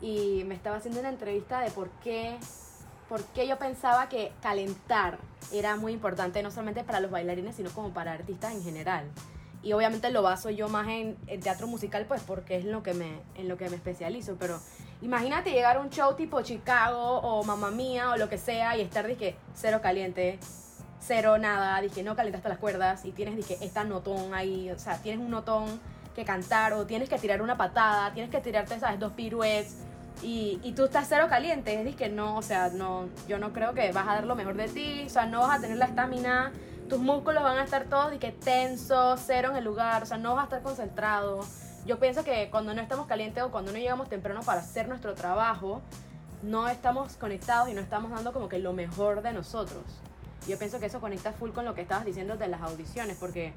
y 0.00 0.44
me 0.44 0.54
estaba 0.54 0.76
haciendo 0.76 1.00
una 1.00 1.08
entrevista 1.08 1.60
de 1.60 1.70
por 1.70 1.88
qué, 2.02 2.38
por 3.08 3.22
qué 3.26 3.46
yo 3.46 3.58
pensaba 3.58 4.08
que 4.08 4.32
calentar 4.42 5.18
era 5.52 5.76
muy 5.76 5.92
importante, 5.92 6.42
no 6.42 6.50
solamente 6.50 6.84
para 6.84 7.00
los 7.00 7.10
bailarines, 7.10 7.56
sino 7.56 7.70
como 7.70 7.90
para 7.90 8.12
artistas 8.12 8.52
en 8.52 8.62
general. 8.62 9.04
Y 9.64 9.72
obviamente 9.72 10.10
lo 10.10 10.22
baso 10.22 10.50
yo 10.50 10.68
más 10.68 10.86
en, 10.88 11.16
el 11.26 11.40
teatro 11.40 11.66
musical 11.66 12.04
pues 12.06 12.22
porque 12.22 12.56
es 12.56 12.66
lo 12.66 12.82
que 12.82 12.92
me 12.92 13.20
en 13.34 13.48
lo 13.48 13.56
que 13.56 13.70
me 13.70 13.76
especializo. 13.76 14.36
Pero 14.38 14.60
imagínate 15.00 15.52
llegar 15.52 15.78
a 15.78 15.80
un 15.80 15.88
show 15.88 16.14
tipo 16.14 16.42
Chicago 16.42 17.20
o 17.20 17.42
Mamma 17.44 17.70
Mía 17.70 18.10
o 18.10 18.16
lo 18.18 18.28
que 18.28 18.36
sea 18.36 18.76
y 18.76 18.82
estar 18.82 19.06
dije 19.06 19.36
cero 19.54 19.80
caliente 19.82 20.38
cero 21.00 21.38
nada 21.38 21.80
dije 21.80 22.02
no 22.02 22.14
calentaste 22.14 22.48
las 22.48 22.58
cuerdas 22.58 23.04
y 23.04 23.12
tienes 23.12 23.36
dije 23.36 23.58
esta 23.62 23.84
notón 23.84 24.34
ahí 24.34 24.70
o 24.70 24.78
sea 24.78 24.98
tienes 24.98 25.20
un 25.20 25.30
notón 25.30 25.80
que 26.14 26.24
cantar 26.24 26.72
o 26.72 26.86
tienes 26.86 27.08
que 27.08 27.18
tirar 27.18 27.42
una 27.42 27.56
patada 27.56 28.12
tienes 28.12 28.30
que 28.30 28.40
tirarte 28.40 28.74
esas 28.74 28.98
dos 28.98 29.12
piruetes 29.12 29.76
y, 30.22 30.60
y, 30.62 30.72
tú 30.72 30.84
estás 30.84 31.06
cero 31.08 31.26
caliente, 31.28 31.86
es 31.86 31.96
que 31.96 32.08
no, 32.08 32.36
o 32.36 32.42
sea, 32.42 32.70
no, 32.70 33.08
yo 33.26 33.38
no 33.38 33.52
creo 33.52 33.74
que 33.74 33.90
vas 33.90 34.06
a 34.06 34.14
dar 34.14 34.24
lo 34.24 34.36
mejor 34.36 34.54
de 34.54 34.68
ti, 34.68 35.02
o 35.04 35.10
sea, 35.10 35.26
no 35.26 35.40
vas 35.40 35.58
a 35.58 35.60
tener 35.60 35.76
la 35.76 35.86
estamina 35.86 36.52
tus 36.88 36.98
músculos 36.98 37.42
van 37.42 37.58
a 37.58 37.64
estar 37.64 37.84
todos 37.84 38.12
que 38.18 38.32
tensos, 38.32 39.20
cero 39.24 39.50
en 39.50 39.56
el 39.56 39.64
lugar, 39.64 40.02
o 40.02 40.06
sea, 40.06 40.18
no 40.18 40.34
vas 40.34 40.42
a 40.42 40.44
estar 40.44 40.62
concentrado. 40.62 41.44
Yo 41.86 41.98
pienso 41.98 42.24
que 42.24 42.48
cuando 42.50 42.74
no 42.74 42.80
estamos 42.80 43.06
calientes 43.06 43.42
o 43.42 43.50
cuando 43.50 43.72
no 43.72 43.78
llegamos 43.78 44.08
temprano 44.08 44.40
para 44.42 44.60
hacer 44.60 44.88
nuestro 44.88 45.14
trabajo, 45.14 45.80
no 46.42 46.68
estamos 46.68 47.16
conectados 47.16 47.68
y 47.68 47.74
no 47.74 47.80
estamos 47.80 48.10
dando 48.10 48.32
como 48.32 48.48
que 48.48 48.58
lo 48.58 48.72
mejor 48.72 49.22
de 49.22 49.32
nosotros. 49.32 49.82
Yo 50.46 50.58
pienso 50.58 50.78
que 50.78 50.86
eso 50.86 51.00
conecta 51.00 51.32
full 51.32 51.50
con 51.50 51.64
lo 51.64 51.74
que 51.74 51.80
estabas 51.80 52.04
diciendo 52.04 52.36
de 52.36 52.48
las 52.48 52.60
audiciones, 52.60 53.16
porque, 53.18 53.54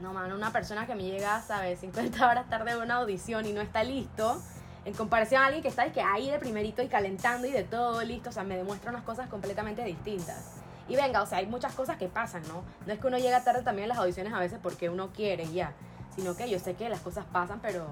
no, 0.00 0.12
man, 0.12 0.32
una 0.32 0.52
persona 0.52 0.86
que 0.86 0.94
me 0.94 1.04
llega, 1.04 1.42
¿sabes? 1.42 1.80
50 1.80 2.28
horas 2.28 2.48
tarde 2.48 2.74
de 2.74 2.82
una 2.82 2.96
audición 2.96 3.46
y 3.46 3.52
no 3.52 3.60
está 3.60 3.84
listo, 3.84 4.40
en 4.84 4.94
comparación 4.94 5.42
a 5.42 5.46
alguien 5.46 5.62
que 5.62 5.68
está 5.68 5.92
que 5.92 6.00
ahí 6.00 6.30
de 6.30 6.38
primerito 6.38 6.82
y 6.82 6.88
calentando 6.88 7.46
y 7.46 7.50
de 7.50 7.64
todo 7.64 8.02
listo, 8.02 8.30
o 8.30 8.32
sea, 8.32 8.44
me 8.44 8.56
demuestra 8.56 8.90
unas 8.90 9.02
cosas 9.04 9.28
completamente 9.28 9.84
distintas. 9.84 10.52
Y 10.88 10.96
venga, 10.96 11.22
o 11.22 11.26
sea, 11.26 11.38
hay 11.38 11.46
muchas 11.46 11.74
cosas 11.74 11.98
que 11.98 12.08
pasan, 12.08 12.42
¿no? 12.48 12.64
No 12.86 12.92
es 12.92 12.98
que 12.98 13.06
uno 13.06 13.18
llega 13.18 13.44
tarde 13.44 13.62
también 13.62 13.84
en 13.84 13.90
las 13.90 13.98
audiciones 13.98 14.32
a 14.32 14.38
veces 14.38 14.58
porque 14.62 14.88
uno 14.88 15.10
quiere 15.12 15.50
ya, 15.52 15.72
sino 16.16 16.34
que 16.34 16.48
yo 16.48 16.58
sé 16.58 16.74
que 16.74 16.88
las 16.88 17.00
cosas 17.00 17.26
pasan, 17.30 17.60
pero, 17.60 17.86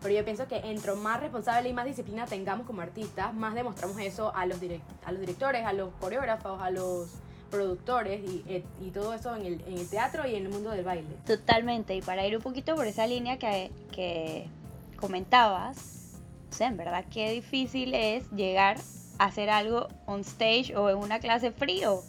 pero 0.00 0.14
yo 0.14 0.24
pienso 0.24 0.46
que 0.46 0.58
entre 0.58 0.94
más 0.94 1.20
responsable 1.20 1.68
y 1.68 1.72
más 1.72 1.84
disciplina 1.84 2.24
tengamos 2.24 2.66
como 2.66 2.80
artistas, 2.80 3.34
más 3.34 3.54
demostramos 3.54 3.98
eso 3.98 4.34
a 4.34 4.46
los, 4.46 4.58
a 5.04 5.12
los 5.12 5.20
directores, 5.20 5.66
a 5.66 5.72
los 5.72 5.92
coreógrafos, 6.00 6.62
a 6.62 6.70
los 6.70 7.08
productores 7.50 8.20
y, 8.20 8.64
y 8.80 8.90
todo 8.90 9.14
eso 9.14 9.34
en 9.36 9.46
el, 9.46 9.60
en 9.66 9.78
el, 9.78 9.88
teatro 9.88 10.26
y 10.26 10.34
en 10.34 10.46
el 10.46 10.52
mundo 10.52 10.70
del 10.70 10.84
baile. 10.84 11.08
Totalmente, 11.26 11.94
y 11.94 12.02
para 12.02 12.26
ir 12.26 12.36
un 12.36 12.42
poquito 12.42 12.74
por 12.74 12.86
esa 12.86 13.06
línea 13.06 13.38
que, 13.38 13.70
que 13.92 14.46
comentabas, 14.96 16.20
o 16.50 16.54
sea, 16.54 16.68
en 16.68 16.76
verdad 16.76 17.04
qué 17.10 17.30
difícil 17.32 17.94
es 17.94 18.30
llegar 18.30 18.78
a 19.18 19.26
hacer 19.26 19.50
algo 19.50 19.88
on 20.06 20.20
stage 20.20 20.76
o 20.76 20.90
en 20.90 20.96
una 20.96 21.20
clase 21.20 21.50
frío 21.50 22.02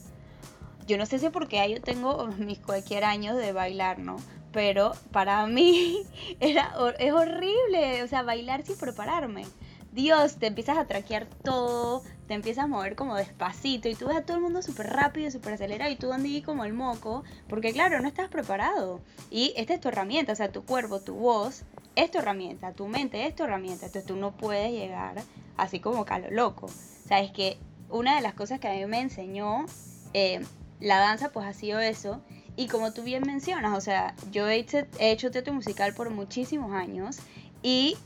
yo 0.89 0.97
no 0.97 1.05
sé 1.05 1.19
si 1.19 1.29
porque 1.29 1.69
yo 1.71 1.79
tengo 1.81 2.27
mis 2.39 2.59
cualquier 2.59 3.05
años 3.05 3.37
de 3.37 3.53
bailar, 3.53 3.99
¿no? 3.99 4.17
Pero 4.51 4.93
para 5.11 5.45
mí 5.47 6.03
era, 6.39 6.73
es 6.97 7.13
horrible, 7.13 8.03
o 8.03 8.07
sea, 8.07 8.23
bailar 8.23 8.65
sin 8.65 8.77
prepararme. 8.77 9.45
Dios, 9.91 10.35
te 10.37 10.47
empiezas 10.47 10.77
a 10.77 10.85
traquear 10.85 11.27
todo, 11.43 12.03
te 12.29 12.35
empiezas 12.35 12.65
a 12.65 12.67
mover 12.67 12.95
como 12.95 13.15
despacito 13.15 13.89
y 13.89 13.95
tú 13.95 14.05
ves 14.05 14.17
a 14.17 14.21
todo 14.21 14.37
el 14.37 14.43
mundo 14.43 14.61
súper 14.61 14.85
rápido, 14.85 15.31
súper 15.31 15.53
acelerado 15.53 15.89
y 15.91 15.95
tú 15.95 16.13
andas 16.13 16.31
como 16.45 16.63
el 16.63 16.73
moco, 16.73 17.23
porque 17.47 17.73
claro, 17.73 17.99
no 18.01 18.07
estás 18.07 18.29
preparado. 18.29 19.01
Y 19.31 19.51
esta 19.57 19.73
es 19.73 19.81
tu 19.81 19.87
herramienta, 19.87 20.33
o 20.33 20.35
sea, 20.35 20.51
tu 20.51 20.63
cuerpo, 20.63 20.99
tu 20.99 21.15
voz 21.15 21.63
es 21.95 22.11
tu 22.11 22.19
herramienta, 22.19 22.71
tu 22.73 22.87
mente 22.87 23.25
es 23.25 23.35
tu 23.35 23.45
herramienta, 23.45 23.87
entonces 23.87 24.05
tú 24.05 24.15
no 24.15 24.37
puedes 24.37 24.71
llegar 24.71 25.15
así 25.57 25.79
como 25.79 26.05
calo 26.05 26.29
loco. 26.29 26.67
O 26.67 27.07
sea, 27.07 27.19
es 27.19 27.31
que 27.31 27.57
una 27.89 28.15
de 28.15 28.21
las 28.21 28.35
cosas 28.35 28.59
que 28.59 28.67
a 28.67 28.73
mí 28.73 28.85
me 28.85 29.01
enseñó 29.01 29.65
eh, 30.13 30.45
la 30.79 30.99
danza 30.99 31.31
pues 31.31 31.47
ha 31.47 31.53
sido 31.53 31.79
eso. 31.79 32.21
Y 32.55 32.67
como 32.67 32.93
tú 32.93 33.01
bien 33.01 33.23
mencionas, 33.25 33.75
o 33.75 33.81
sea, 33.81 34.13
yo 34.31 34.47
he 34.47 34.57
hecho, 34.99 35.31
teatro 35.31 35.51
musical 35.51 35.95
por 35.95 36.11
muchísimos 36.11 36.73
años 36.73 37.17
y 37.63 37.97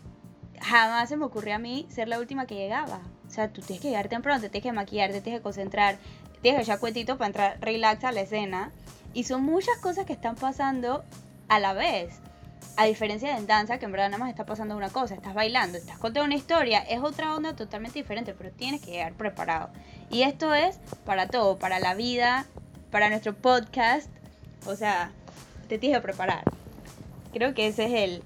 jamás 0.62 1.10
se 1.10 1.18
me 1.18 1.26
ocurrió 1.26 1.56
a 1.56 1.60
mí 1.60 1.86
ser 1.90 2.08
la 2.08 2.20
última 2.20 2.48
que 2.48 2.56
llegaba. 2.56 3.02
O 3.34 3.36
sea, 3.36 3.48
tú 3.48 3.62
tienes 3.62 3.82
que 3.82 3.88
llegar 3.88 4.10
temprano, 4.10 4.40
te 4.40 4.48
tienes 4.48 4.70
que 4.70 4.74
maquillar, 4.74 5.12
te 5.12 5.20
tienes 5.20 5.40
que 5.40 5.44
concentrar, 5.44 5.98
tienes 6.44 6.60
que 6.60 6.64
echar 6.66 6.80
cuetito 6.80 7.18
para 7.18 7.30
entrar 7.30 7.58
relax 7.62 8.04
a 8.04 8.12
la 8.12 8.22
escena. 8.22 8.72
Y 9.16 9.24
son 9.24 9.42
muchas 9.42 9.76
cosas 9.80 10.06
que 10.06 10.14
están 10.14 10.36
pasando 10.36 11.04
a 11.48 11.58
la 11.58 11.74
vez. 11.74 12.14
A 12.78 12.86
diferencia 12.86 13.36
de 13.36 13.44
danza, 13.48 13.80
que 13.80 13.86
en 13.86 13.92
verdad 13.92 14.10
nada 14.12 14.20
más 14.20 14.30
está 14.30 14.46
pasando 14.46 14.78
una 14.78 14.90
cosa, 14.90 15.16
estás 15.16 15.34
bailando, 15.34 15.80
estás 15.80 15.98
contando 15.98 16.28
una 16.28 16.36
historia, 16.36 16.82
es 16.82 17.02
otra 17.02 17.36
onda 17.36 17.56
totalmente 17.56 17.98
diferente, 17.98 18.36
pero 18.36 18.52
tienes 18.52 18.82
que 18.82 18.92
llegar 18.92 19.14
preparado. 19.14 19.72
Y 20.12 20.22
esto 20.22 20.54
es 20.54 20.78
para 21.04 21.26
todo, 21.26 21.58
para 21.58 21.80
la 21.80 21.96
vida, 21.96 22.46
para 22.92 23.10
nuestro 23.10 23.34
podcast. 23.34 24.12
O 24.68 24.76
sea, 24.76 25.12
te 25.70 25.80
tienes 25.80 25.98
que 25.98 26.04
preparar. 26.04 26.44
Creo 27.34 27.56
que 27.56 27.66
ese 27.66 27.86
es 27.86 27.94
el 27.94 28.24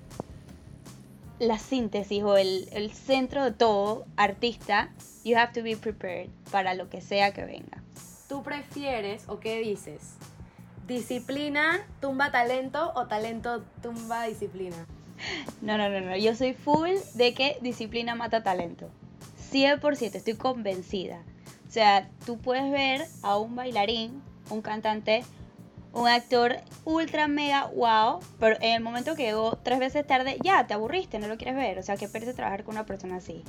la 1.39 1.59
síntesis 1.59 2.23
o 2.23 2.37
el, 2.37 2.67
el 2.71 2.91
centro 2.91 3.43
de 3.43 3.51
todo 3.51 4.05
artista. 4.15 4.89
You 5.23 5.37
have 5.37 5.53
to 5.53 5.63
be 5.63 5.75
prepared 5.75 6.29
para 6.51 6.73
lo 6.73 6.89
que 6.89 7.01
sea 7.01 7.33
que 7.33 7.45
venga. 7.45 7.83
¿Tú 8.29 8.43
prefieres 8.43 9.23
o 9.27 9.39
qué 9.39 9.59
dices? 9.59 10.15
¿Disciplina 10.87 11.85
tumba 11.99 12.31
talento 12.31 12.93
o 12.95 13.07
talento 13.07 13.63
tumba 13.81 14.23
disciplina? 14.23 14.85
No, 15.61 15.77
no, 15.77 15.89
no, 15.89 15.99
no. 16.01 16.15
Yo 16.15 16.35
soy 16.35 16.53
full 16.53 16.91
de 17.15 17.33
que 17.33 17.57
disciplina 17.61 18.15
mata 18.15 18.43
talento. 18.43 18.89
100%, 19.51 20.15
estoy 20.15 20.35
convencida. 20.35 21.23
O 21.67 21.71
sea, 21.71 22.09
tú 22.25 22.37
puedes 22.37 22.71
ver 22.71 23.05
a 23.23 23.37
un 23.37 23.55
bailarín 23.55 24.21
un 24.49 24.61
cantante, 24.61 25.23
un 25.97 26.07
actor 26.07 26.57
ultra 26.85 27.27
mega 27.27 27.65
wow, 27.75 28.19
pero 28.39 28.55
en 28.61 28.75
el 28.75 28.83
momento 28.83 29.15
que 29.15 29.23
llegó 29.23 29.57
tres 29.63 29.79
veces 29.79 30.05
tarde, 30.05 30.37
ya 30.43 30.67
te 30.67 30.75
aburriste, 30.75 31.17
no 31.17 31.27
lo 31.27 31.37
quieres 31.37 31.55
ver. 31.55 31.79
O 31.79 31.83
sea, 31.83 31.97
que 31.97 32.07
parece 32.07 32.33
trabajar 32.33 32.63
con 32.63 32.75
una 32.75 32.85
persona 32.85 33.15
así. 33.15 33.43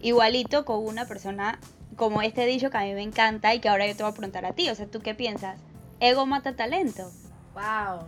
Igualito 0.00 0.66
con 0.66 0.84
una 0.84 1.06
persona 1.06 1.58
como 1.96 2.20
este 2.20 2.44
dicho 2.44 2.70
que 2.70 2.76
a 2.76 2.82
mí 2.82 2.92
me 2.92 3.02
encanta 3.02 3.54
y 3.54 3.60
que 3.60 3.70
ahora 3.70 3.86
yo 3.86 3.96
te 3.96 4.02
voy 4.02 4.12
a 4.12 4.14
preguntar 4.14 4.44
a 4.44 4.52
ti. 4.52 4.68
O 4.68 4.74
sea, 4.74 4.86
¿tú 4.86 5.00
qué 5.00 5.14
piensas? 5.14 5.58
ego 5.98 6.26
mata 6.26 6.54
talento. 6.54 7.10
Wow. 7.54 8.06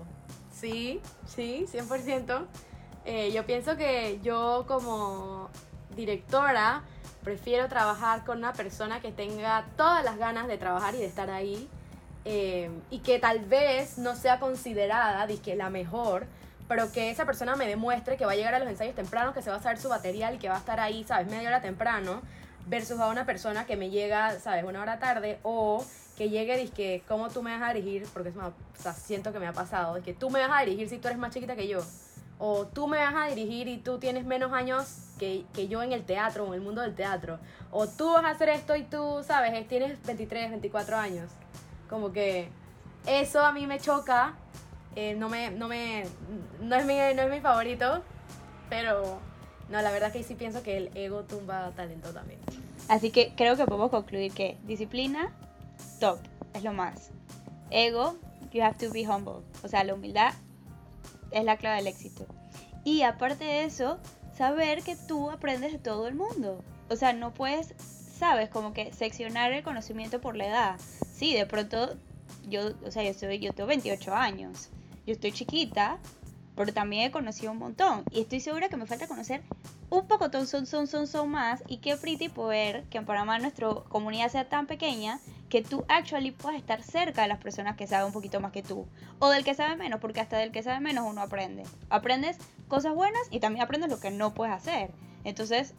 Sí, 0.53 1.01
sí, 1.27 1.65
100%. 1.73 2.47
Eh, 3.07 3.33
yo 3.33 3.47
pienso 3.47 3.79
que 3.79 4.21
yo 4.23 4.67
como 4.69 5.49
directora 5.97 6.83
prefiero 7.25 7.67
trabajar 7.69 8.25
con 8.25 8.39
una 8.39 8.53
persona 8.53 9.01
que 9.01 9.11
tenga 9.11 9.65
todas 9.77 10.05
las 10.05 10.19
ganas 10.19 10.49
de 10.49 10.59
trabajar 10.59 10.95
y 10.95 10.99
de 10.99 11.07
estar 11.07 11.31
ahí 11.31 11.69
eh, 12.25 12.71
y 12.91 12.99
que 12.99 13.19
tal 13.19 13.41
vez 13.41 13.99
no 13.99 14.15
sea 14.15 14.39
considerada 14.41 15.27
que 15.43 15.57
la 15.57 15.71
mejor, 15.71 16.27
pero 16.69 16.93
que 16.93 17.11
esa 17.11 17.25
persona 17.25 17.57
me 17.57 17.67
demuestre 17.67 18.17
que 18.17 18.27
va 18.27 18.33
a 18.33 18.37
llegar 18.37 18.55
a 18.55 18.59
los 18.59 18.69
ensayos 18.69 18.95
temprano, 18.95 19.33
que 19.33 19.43
se 19.43 19.51
va 19.51 19.57
a 19.57 19.63
saber 19.63 19.79
su 19.79 19.89
material 19.89 20.35
y 20.35 20.39
que 20.39 20.49
va 20.49 20.57
a 20.57 20.59
estar 20.59 20.79
ahí, 20.81 21.05
¿sabes? 21.05 21.29
Media 21.29 21.49
hora 21.49 21.61
temprano, 21.61 22.21
versus 22.67 23.01
a 23.01 23.09
una 23.09 23.27
persona 23.27 23.67
que 23.67 23.77
me 23.77 23.91
llega, 23.91 24.39
¿sabes? 24.39 24.65
Una 24.65 24.83
hora 24.83 24.99
tarde 24.99 25.41
o 25.43 25.85
que 26.17 26.29
llegue 26.29 26.63
y 26.63 26.69
que, 26.69 27.03
¿cómo 27.09 27.31
tú 27.31 27.43
me 27.43 27.59
vas 27.59 27.71
a 27.71 27.73
dirigir? 27.73 28.07
Porque 28.13 28.33
siento 28.95 29.33
que 29.33 29.41
me 29.41 29.47
ha 29.47 29.53
pasado, 29.53 29.99
tú 30.19 30.31
me 30.31 30.41
vas 30.47 30.51
a 30.61 30.65
dirigir 30.65 30.89
si 30.89 30.99
tú 30.99 31.09
eres 31.09 31.19
más 31.19 31.33
chiquita 31.33 31.57
que 31.57 31.67
yo. 31.67 31.81
O 32.39 32.67
tú 32.67 32.87
me 32.87 32.99
vas 32.99 33.15
a 33.15 33.27
dirigir 33.27 33.69
y 33.69 33.79
tú 33.79 33.99
tienes 33.99 34.25
menos 34.25 34.53
años 34.53 35.09
que, 35.19 35.45
que 35.53 35.69
yo 35.69 35.83
en 35.83 35.93
el 35.93 36.05
teatro, 36.05 36.47
en 36.47 36.55
el 36.55 36.61
mundo 36.61 36.83
del 36.83 36.95
teatro. 36.95 37.39
O 37.71 37.87
tú 37.87 38.13
vas 38.13 38.25
a 38.25 38.31
hacer 38.31 38.49
esto 38.51 38.77
y 38.77 38.85
tú, 38.85 39.23
¿sabes? 39.27 39.67
Tienes 39.67 40.01
23, 40.07 40.51
24 40.51 40.97
años. 40.97 41.31
Como 41.91 42.13
que 42.13 42.49
eso 43.07 43.41
a 43.41 43.53
mí 43.53 43.67
me 43.67 43.81
choca. 43.81 44.37
Eh, 44.97 45.15
no 45.15 45.29
me, 45.29 45.51
no 45.51 45.69
me, 45.69 46.05
no 46.61 46.77
es 46.77 46.87
mi, 46.87 46.95
no 46.95 47.23
es 47.23 47.31
mi 47.31 47.41
favorito, 47.41 48.03
pero 48.69 49.19
no, 49.69 49.83
la 49.83 49.91
verdad 49.91 50.13
que 50.13 50.23
sí 50.23 50.35
pienso 50.35 50.63
que 50.63 50.77
el 50.77 50.97
ego 50.97 51.25
tumba 51.25 51.71
talento 51.77 52.13
también. 52.13 52.41
Así 52.89 53.11
que 53.11 53.33
creo 53.37 53.57
que 53.57 53.67
podemos 53.67 53.91
concluir 53.91 54.33
que 54.33 54.57
disciplina, 54.65 55.33
top, 56.01 56.19
es 56.55 56.65
lo 56.65 56.73
más. 56.73 57.11
Ego, 57.71 58.17
you 58.53 58.63
have 58.63 58.77
to 58.79 58.93
be 58.93 59.07
humble. 59.07 59.45
O 59.63 59.69
sea, 59.69 59.85
la 59.85 59.95
humildad 59.95 60.33
es 61.31 61.45
la 61.45 61.57
clave 61.57 61.77
del 61.77 61.87
éxito. 61.87 62.27
Y 62.85 63.03
aparte 63.03 63.45
de 63.45 63.65
eso, 63.65 63.99
saber 64.37 64.83
que 64.83 64.97
tú 64.97 65.31
aprendes 65.31 65.73
de 65.73 65.79
todo 65.79 66.09
el 66.09 66.15
mundo. 66.15 66.65
O 66.89 66.97
sea, 66.97 67.13
no 67.13 67.33
puedes, 67.33 67.75
sabes, 68.21 68.51
como 68.51 68.73
que 68.73 68.93
seccionar 68.93 69.51
el 69.53 69.65
conocimiento 69.65 70.21
por 70.21 70.37
la 70.37 70.47
edad 70.47 70.81
sí, 71.13 71.35
de 71.35 71.47
pronto 71.47 71.97
yo, 72.49 72.71
o 72.85 72.91
sea, 72.91 73.03
yo, 73.03 73.13
soy, 73.13 73.39
yo 73.39 73.53
tengo 73.53 73.67
28 73.67 74.15
años, 74.15 74.71
yo 75.07 75.13
estoy 75.13 75.33
chiquita, 75.33 75.99
pero 76.55 76.73
también 76.73 77.07
he 77.07 77.11
conocido 77.11 77.53
un 77.53 77.59
montón 77.59 78.05
y 78.11 78.21
estoy 78.21 78.41
segura 78.41 78.69
que 78.69 78.77
me 78.77 78.87
falta 78.87 79.07
conocer 79.07 79.43
un 79.91 80.07
poco 80.07 80.31
son, 80.47 80.67
son, 80.67 80.87
son, 80.87 81.07
son 81.07 81.29
más 81.31 81.63
y 81.67 81.79
qué 81.79 81.97
pretty 81.97 82.29
poder 82.29 82.85
que 82.85 82.99
en 82.99 83.07
Panamá 83.07 83.39
nuestra 83.39 83.69
comunidad 83.89 84.31
sea 84.31 84.49
tan 84.49 84.67
pequeña 84.67 85.19
que 85.49 85.63
tú 85.63 85.85
actually 85.89 86.31
puedas 86.31 86.59
estar 86.59 86.83
cerca 86.83 87.23
de 87.23 87.29
las 87.29 87.39
personas 87.39 87.77
que 87.77 87.87
saben 87.87 88.07
un 88.07 88.13
poquito 88.13 88.41
más 88.41 88.53
que 88.53 88.63
tú 88.63 88.87
o 89.19 89.29
del 89.31 89.45
que 89.45 89.55
sabe 89.55 89.77
menos, 89.77 90.01
porque 90.01 90.21
hasta 90.21 90.39
del 90.39 90.53
que 90.53 90.63
sabe 90.63 90.81
menos 90.81 91.05
uno 91.07 91.21
aprende. 91.21 91.65
Aprendes 91.89 92.39
cosas 92.69 92.95
buenas 92.95 93.23
y 93.31 93.41
también 93.41 93.65
aprendes 93.65 93.91
lo 93.91 93.99
que 93.99 94.11
no 94.11 94.33
puedes 94.33 94.55
hacer. 94.55 94.91
Entonces, 95.25 95.75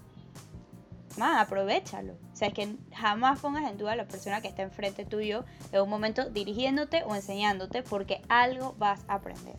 más, 1.17 1.41
aprovechalo. 1.41 2.13
O 2.13 2.35
sea, 2.35 2.49
es 2.49 2.53
que 2.53 2.75
jamás 2.93 3.39
pongas 3.39 3.69
en 3.69 3.77
duda 3.77 3.93
a 3.93 3.95
la 3.95 4.07
persona 4.07 4.41
que 4.41 4.47
está 4.47 4.61
enfrente 4.61 5.05
tuyo 5.05 5.45
en 5.71 5.81
un 5.81 5.89
momento 5.89 6.29
dirigiéndote 6.29 7.03
o 7.03 7.15
enseñándote 7.15 7.83
porque 7.83 8.21
algo 8.29 8.75
vas 8.77 9.01
a 9.07 9.15
aprender. 9.15 9.55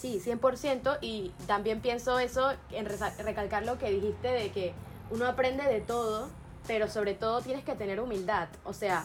Sí, 0.00 0.20
100% 0.24 0.98
y 1.00 1.32
también 1.46 1.80
pienso 1.80 2.18
eso 2.18 2.52
en 2.70 2.86
recalcar 2.86 3.64
lo 3.66 3.78
que 3.78 3.90
dijiste 3.90 4.28
de 4.28 4.50
que 4.50 4.72
uno 5.10 5.26
aprende 5.26 5.64
de 5.64 5.80
todo, 5.80 6.30
pero 6.66 6.88
sobre 6.88 7.14
todo 7.14 7.42
tienes 7.42 7.64
que 7.64 7.74
tener 7.74 8.00
humildad. 8.00 8.48
O 8.64 8.72
sea, 8.72 9.04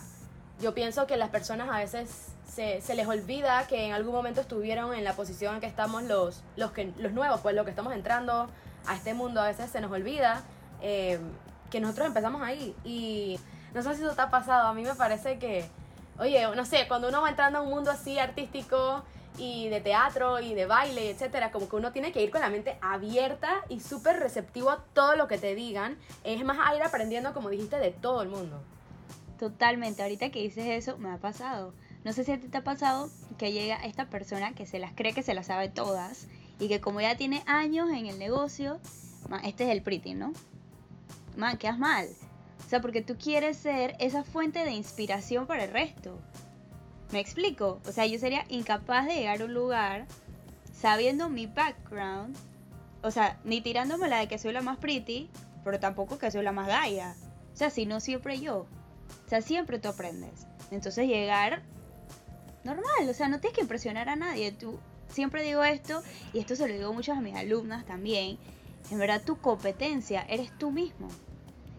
yo 0.62 0.74
pienso 0.74 1.06
que 1.06 1.18
las 1.18 1.30
personas 1.30 1.70
a 1.70 1.80
veces 1.80 2.30
se, 2.48 2.96
les 2.96 3.08
olvida 3.08 3.68
que 3.68 3.86
en 3.86 3.94
algún 3.94 4.14
momento 4.14 4.42
estuvieron 4.42 4.94
en 4.94 5.04
la 5.04 5.14
posición 5.14 5.56
en 5.56 5.62
que 5.62 5.68
estamos 5.68 6.04
los, 6.04 6.44
los, 6.56 6.72
que, 6.72 6.94
los 6.98 7.12
nuevos, 7.12 7.42
pues 7.42 7.56
los 7.56 7.66
que 7.66 7.72
estamos 7.72 7.94
entrando 7.94 8.48
a 8.86 8.96
este 8.96 9.14
mundo, 9.14 9.42
a 9.42 9.48
veces 9.48 9.70
se 9.70 9.82
nos 9.82 9.92
olvida. 9.92 10.44
Eh, 10.82 11.20
que 11.70 11.80
nosotros 11.80 12.08
empezamos 12.08 12.42
ahí. 12.42 12.76
Y 12.84 13.40
no 13.74 13.82
sé 13.82 13.96
si 13.96 14.04
eso 14.04 14.16
te 14.16 14.22
ha 14.22 14.30
pasado, 14.30 14.68
a 14.68 14.74
mí 14.74 14.84
me 14.84 14.96
parece 14.96 15.38
que, 15.38 15.66
oye, 16.20 16.46
no 16.56 16.66
sé, 16.66 16.88
cuando 16.88 17.10
uno 17.10 17.22
va 17.22 17.30
entrando 17.30 17.60
a 17.60 17.62
un 17.62 17.70
mundo 17.70 17.92
así 17.92 18.20
artístico 18.20 19.04
y 19.38 19.68
de 19.70 19.82
teatro 19.82 20.40
y 20.40 20.54
de 20.54 20.66
baile, 20.66 21.10
etcétera, 21.10 21.52
como 21.52 21.68
que 21.68 21.76
uno 21.76 21.92
tiene 21.92 22.12
que 22.12 22.24
ir 22.24 22.32
con 22.32 22.42
la 22.42 22.50
mente 22.50 22.78
abierta 22.82 23.64
y 23.70 23.82
súper 23.82 24.20
receptivo 24.20 24.70
a 24.70 24.84
todo 24.94 25.16
lo 25.16 25.28
que 25.28 25.38
te 25.38 25.56
digan. 25.56 25.98
Es 26.24 26.44
más 26.46 26.58
a 26.62 26.76
ir 26.76 26.84
aprendiendo, 26.84 27.34
como 27.34 27.50
dijiste, 27.50 27.78
de 27.78 27.92
todo 27.92 28.22
el 28.22 28.30
mundo. 28.30 28.62
Totalmente, 29.40 30.02
ahorita 30.02 30.30
que 30.30 30.40
dices 30.42 30.66
eso, 30.68 30.98
me 30.98 31.12
ha 31.12 31.18
pasado. 31.18 31.74
No 32.06 32.14
sé 32.14 32.24
si 32.24 32.32
a 32.32 32.40
ti 32.40 32.48
te 32.48 32.58
ha 32.60 32.64
pasado 32.64 33.10
que 33.38 33.52
llega 33.52 33.76
esta 33.78 34.06
persona 34.06 34.54
que 34.54 34.66
se 34.66 34.80
las 34.80 34.94
cree 34.94 35.14
que 35.14 35.24
se 35.24 35.34
las 35.34 35.48
sabe 35.48 35.70
todas 35.70 36.28
y 36.60 36.68
que 36.70 36.80
como 36.80 37.02
ya 37.02 37.18
tiene 37.18 37.44
años 37.48 37.90
en 37.90 38.06
el 38.06 38.20
negocio, 38.20 38.80
este 39.44 39.66
es 39.66 39.72
el 39.72 39.82
pretty, 39.82 40.14
¿no? 40.14 40.32
Man, 41.38 41.58
quedas 41.58 41.78
mal. 41.78 42.08
O 42.66 42.70
sea, 42.70 42.82
porque 42.82 43.02
tú 43.02 43.18
quieres 43.18 43.58
ser 43.58 43.96
esa 44.00 44.24
fuente 44.24 44.64
de 44.64 44.72
inspiración 44.72 45.46
para 45.46 45.64
el 45.66 45.72
resto. 45.72 46.20
¿Me 47.12 47.20
explico? 47.20 47.80
O 47.88 47.92
sea, 47.92 48.06
yo 48.06 48.18
sería 48.18 48.46
incapaz 48.50 49.06
de 49.06 49.16
llegar 49.16 49.42
a 49.42 49.46
un 49.46 49.54
lugar 49.54 50.08
sabiendo 50.74 51.30
mi 51.30 51.46
background. 51.46 52.36
O 53.02 53.12
sea, 53.12 53.40
ni 53.44 53.62
tirándome 53.62 54.08
la 54.08 54.20
de 54.20 54.28
que 54.28 54.40
soy 54.40 54.54
la 54.54 54.62
más 54.62 54.78
pretty, 54.78 55.30
pero 55.64 55.80
tampoco 55.80 56.18
que 56.18 56.32
soy 56.32 56.44
la 56.44 56.52
más 56.52 56.68
gaya. 56.68 57.16
O 57.54 57.58
sea, 57.58 57.70
si 57.70 57.86
no 57.86 58.00
siempre 58.00 58.40
yo. 58.40 58.66
O 59.26 59.30
sea, 59.30 59.42
siempre 59.42 59.80
tú 59.80 59.90
aprendes. 59.90 60.48
Entonces 60.72 61.08
llegar 61.08 61.62
normal, 62.64 63.08
o 63.08 63.14
sea, 63.14 63.28
no 63.30 63.40
tienes 63.40 63.56
que 63.56 63.62
impresionar 63.62 64.10
a 64.10 64.16
nadie. 64.16 64.52
Tú 64.52 64.80
siempre 65.08 65.44
digo 65.44 65.64
esto 65.64 66.02
y 66.34 66.40
esto 66.40 66.56
se 66.56 66.68
lo 66.68 66.74
digo 66.74 66.94
mucho 66.94 67.14
a 67.14 67.22
mis 67.22 67.36
alumnas 67.36 67.86
también. 67.86 68.38
En 68.92 69.00
verdad 69.00 69.24
tu 69.24 69.38
competencia 69.38 70.26
eres 70.30 70.56
tú 70.58 70.72
mismo. 70.72 71.10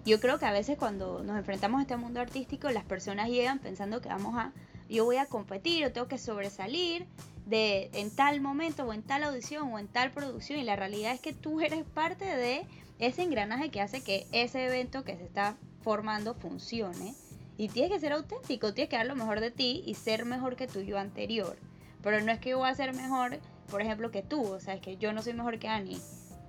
Yo 0.04 0.20
creo 0.20 0.38
que 0.38 0.46
a 0.46 0.52
veces 0.52 0.78
cuando 0.78 1.22
nos 1.22 1.36
enfrentamos 1.36 1.78
a 1.78 1.82
este 1.82 1.96
mundo 1.96 2.20
artístico, 2.20 2.70
las 2.70 2.84
personas 2.84 3.28
llegan 3.28 3.58
pensando 3.58 4.00
que 4.00 4.08
vamos 4.08 4.36
a, 4.36 4.52
yo 4.88 5.04
voy 5.04 5.16
a 5.16 5.26
competir 5.26 5.84
o 5.84 5.92
tengo 5.92 6.08
que 6.08 6.18
sobresalir 6.18 7.06
de 7.44 7.90
en 7.92 8.14
tal 8.14 8.40
momento 8.40 8.84
o 8.84 8.92
en 8.92 9.02
tal 9.02 9.25
audición 9.25 9.72
o 9.72 9.78
en 9.78 9.88
tal 9.88 10.10
producción 10.12 10.58
y 10.58 10.64
la 10.64 10.76
realidad 10.76 11.12
es 11.12 11.20
que 11.20 11.32
tú 11.32 11.60
eres 11.60 11.84
parte 11.84 12.25
de 12.25 12.66
ese 12.98 13.22
engranaje 13.22 13.70
que 13.70 13.80
hace 13.80 14.02
que 14.02 14.26
ese 14.32 14.66
evento 14.66 15.04
que 15.04 15.16
se 15.16 15.25
está 15.25 15.56
formando 15.82 16.34
funcione 16.34 17.14
y 17.56 17.68
tienes 17.68 17.92
que 17.92 18.00
ser 18.00 18.12
auténtico, 18.12 18.75
tienes 18.75 18.90
que 18.90 18.96
dar 18.96 19.06
lo 19.06 19.16
mejor 19.16 19.40
de 19.40 19.50
ti 19.50 19.82
y 19.86 19.94
ser 19.94 20.25
mejor 20.25 20.56
que 20.56 20.66
tu 20.66 20.80
yo 20.80 20.98
anterior. 20.98 21.56
Pero 22.02 22.20
no 22.20 22.30
es 22.30 22.38
que 22.38 22.50
yo 22.50 22.58
voy 22.58 22.68
a 22.68 22.75
ser 22.75 22.94
mejor, 22.94 23.38
por 23.70 23.80
ejemplo, 23.80 24.10
que 24.10 24.22
tú, 24.22 24.44
o 24.44 24.60
sea, 24.60 24.75
es 24.75 24.80
que 24.80 24.96
yo 24.96 25.12
no 25.12 25.22
soy 25.22 25.32
mejor 25.32 25.58
que 25.58 25.68
Annie 25.68 26.00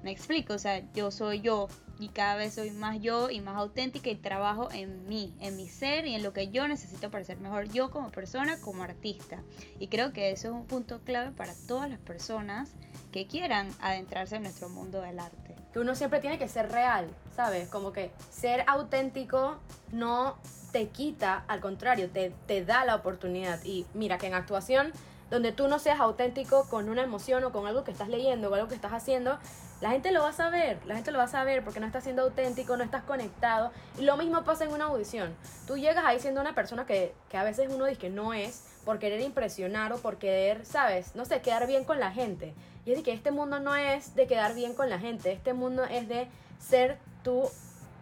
me 0.03 0.11
explico, 0.11 0.53
o 0.53 0.59
sea, 0.59 0.83
yo 0.93 1.11
soy 1.11 1.41
yo 1.41 1.67
y 1.99 2.09
cada 2.09 2.35
vez 2.35 2.53
soy 2.53 2.71
más 2.71 2.99
yo 3.01 3.29
y 3.29 3.41
más 3.41 3.57
auténtica 3.57 4.09
y 4.09 4.15
trabajo 4.15 4.69
en 4.71 5.07
mí, 5.07 5.33
en 5.39 5.55
mi 5.57 5.67
ser 5.67 6.05
y 6.05 6.13
en 6.13 6.23
lo 6.23 6.33
que 6.33 6.49
yo 6.49 6.67
necesito 6.67 7.09
para 7.09 7.23
ser 7.23 7.37
mejor 7.39 7.69
yo 7.69 7.89
como 7.89 8.11
persona, 8.11 8.59
como 8.61 8.83
artista. 8.83 9.41
Y 9.79 9.87
creo 9.87 10.13
que 10.13 10.31
eso 10.31 10.49
es 10.49 10.53
un 10.53 10.65
punto 10.65 10.99
clave 11.03 11.31
para 11.31 11.53
todas 11.67 11.89
las 11.89 11.99
personas 11.99 12.69
que 13.11 13.27
quieran 13.27 13.69
adentrarse 13.81 14.35
en 14.35 14.43
nuestro 14.43 14.69
mundo 14.69 15.01
del 15.01 15.19
arte. 15.19 15.55
Que 15.73 15.79
uno 15.79 15.95
siempre 15.95 16.19
tiene 16.19 16.37
que 16.37 16.47
ser 16.47 16.71
real, 16.71 17.09
¿sabes? 17.35 17.67
Como 17.69 17.91
que 17.91 18.11
ser 18.29 18.63
auténtico 18.67 19.57
no 19.91 20.37
te 20.71 20.89
quita, 20.89 21.45
al 21.47 21.61
contrario, 21.61 22.09
te, 22.09 22.31
te 22.45 22.63
da 22.63 22.85
la 22.85 22.95
oportunidad. 22.95 23.63
Y 23.63 23.85
mira 23.93 24.17
que 24.17 24.27
en 24.27 24.35
actuación 24.35 24.91
donde 25.29 25.51
tú 25.51 25.67
no 25.67 25.79
seas 25.79 25.99
auténtico 25.99 26.69
con 26.69 26.89
una 26.89 27.03
emoción 27.03 27.43
o 27.43 27.51
con 27.51 27.67
algo 27.67 27.83
que 27.83 27.91
estás 27.91 28.07
leyendo 28.07 28.49
o 28.49 28.53
algo 28.53 28.67
que 28.67 28.75
estás 28.75 28.93
haciendo, 28.93 29.39
la 29.79 29.91
gente 29.91 30.11
lo 30.11 30.21
va 30.21 30.29
a 30.29 30.33
saber, 30.33 30.79
la 30.85 30.95
gente 30.95 31.11
lo 31.11 31.19
va 31.19 31.25
a 31.25 31.29
saber 31.29 31.63
porque 31.63 31.79
no 31.79 31.85
estás 31.85 32.03
siendo 32.03 32.23
auténtico, 32.23 32.75
no 32.77 32.83
estás 32.83 33.03
conectado. 33.03 33.71
Y 33.99 34.03
lo 34.03 34.17
mismo 34.17 34.43
pasa 34.43 34.65
en 34.65 34.71
una 34.71 34.85
audición. 34.85 35.35
Tú 35.67 35.77
llegas 35.77 36.03
ahí 36.05 36.19
siendo 36.19 36.41
una 36.41 36.55
persona 36.55 36.85
que, 36.85 37.13
a 37.33 37.43
veces 37.43 37.69
uno 37.71 37.85
dice 37.85 37.99
que 37.99 38.09
no 38.09 38.33
es 38.33 38.65
por 38.85 38.99
querer 38.99 39.21
impresionar 39.21 39.93
o 39.93 39.97
por 39.97 40.17
querer, 40.17 40.65
¿sabes? 40.65 41.15
No 41.15 41.25
sé, 41.25 41.41
quedar 41.41 41.67
bien 41.67 41.83
con 41.83 41.99
la 41.99 42.11
gente. 42.11 42.53
Y 42.85 42.91
es 42.91 42.97
de 42.97 43.03
que 43.03 43.13
este 43.13 43.31
mundo 43.31 43.59
no 43.59 43.75
es 43.75 44.15
de 44.15 44.25
quedar 44.27 44.55
bien 44.55 44.73
con 44.73 44.89
la 44.89 44.97
gente, 44.97 45.31
este 45.31 45.53
mundo 45.53 45.83
es 45.83 46.07
de 46.07 46.27
ser 46.59 46.97
tú, 47.23 47.43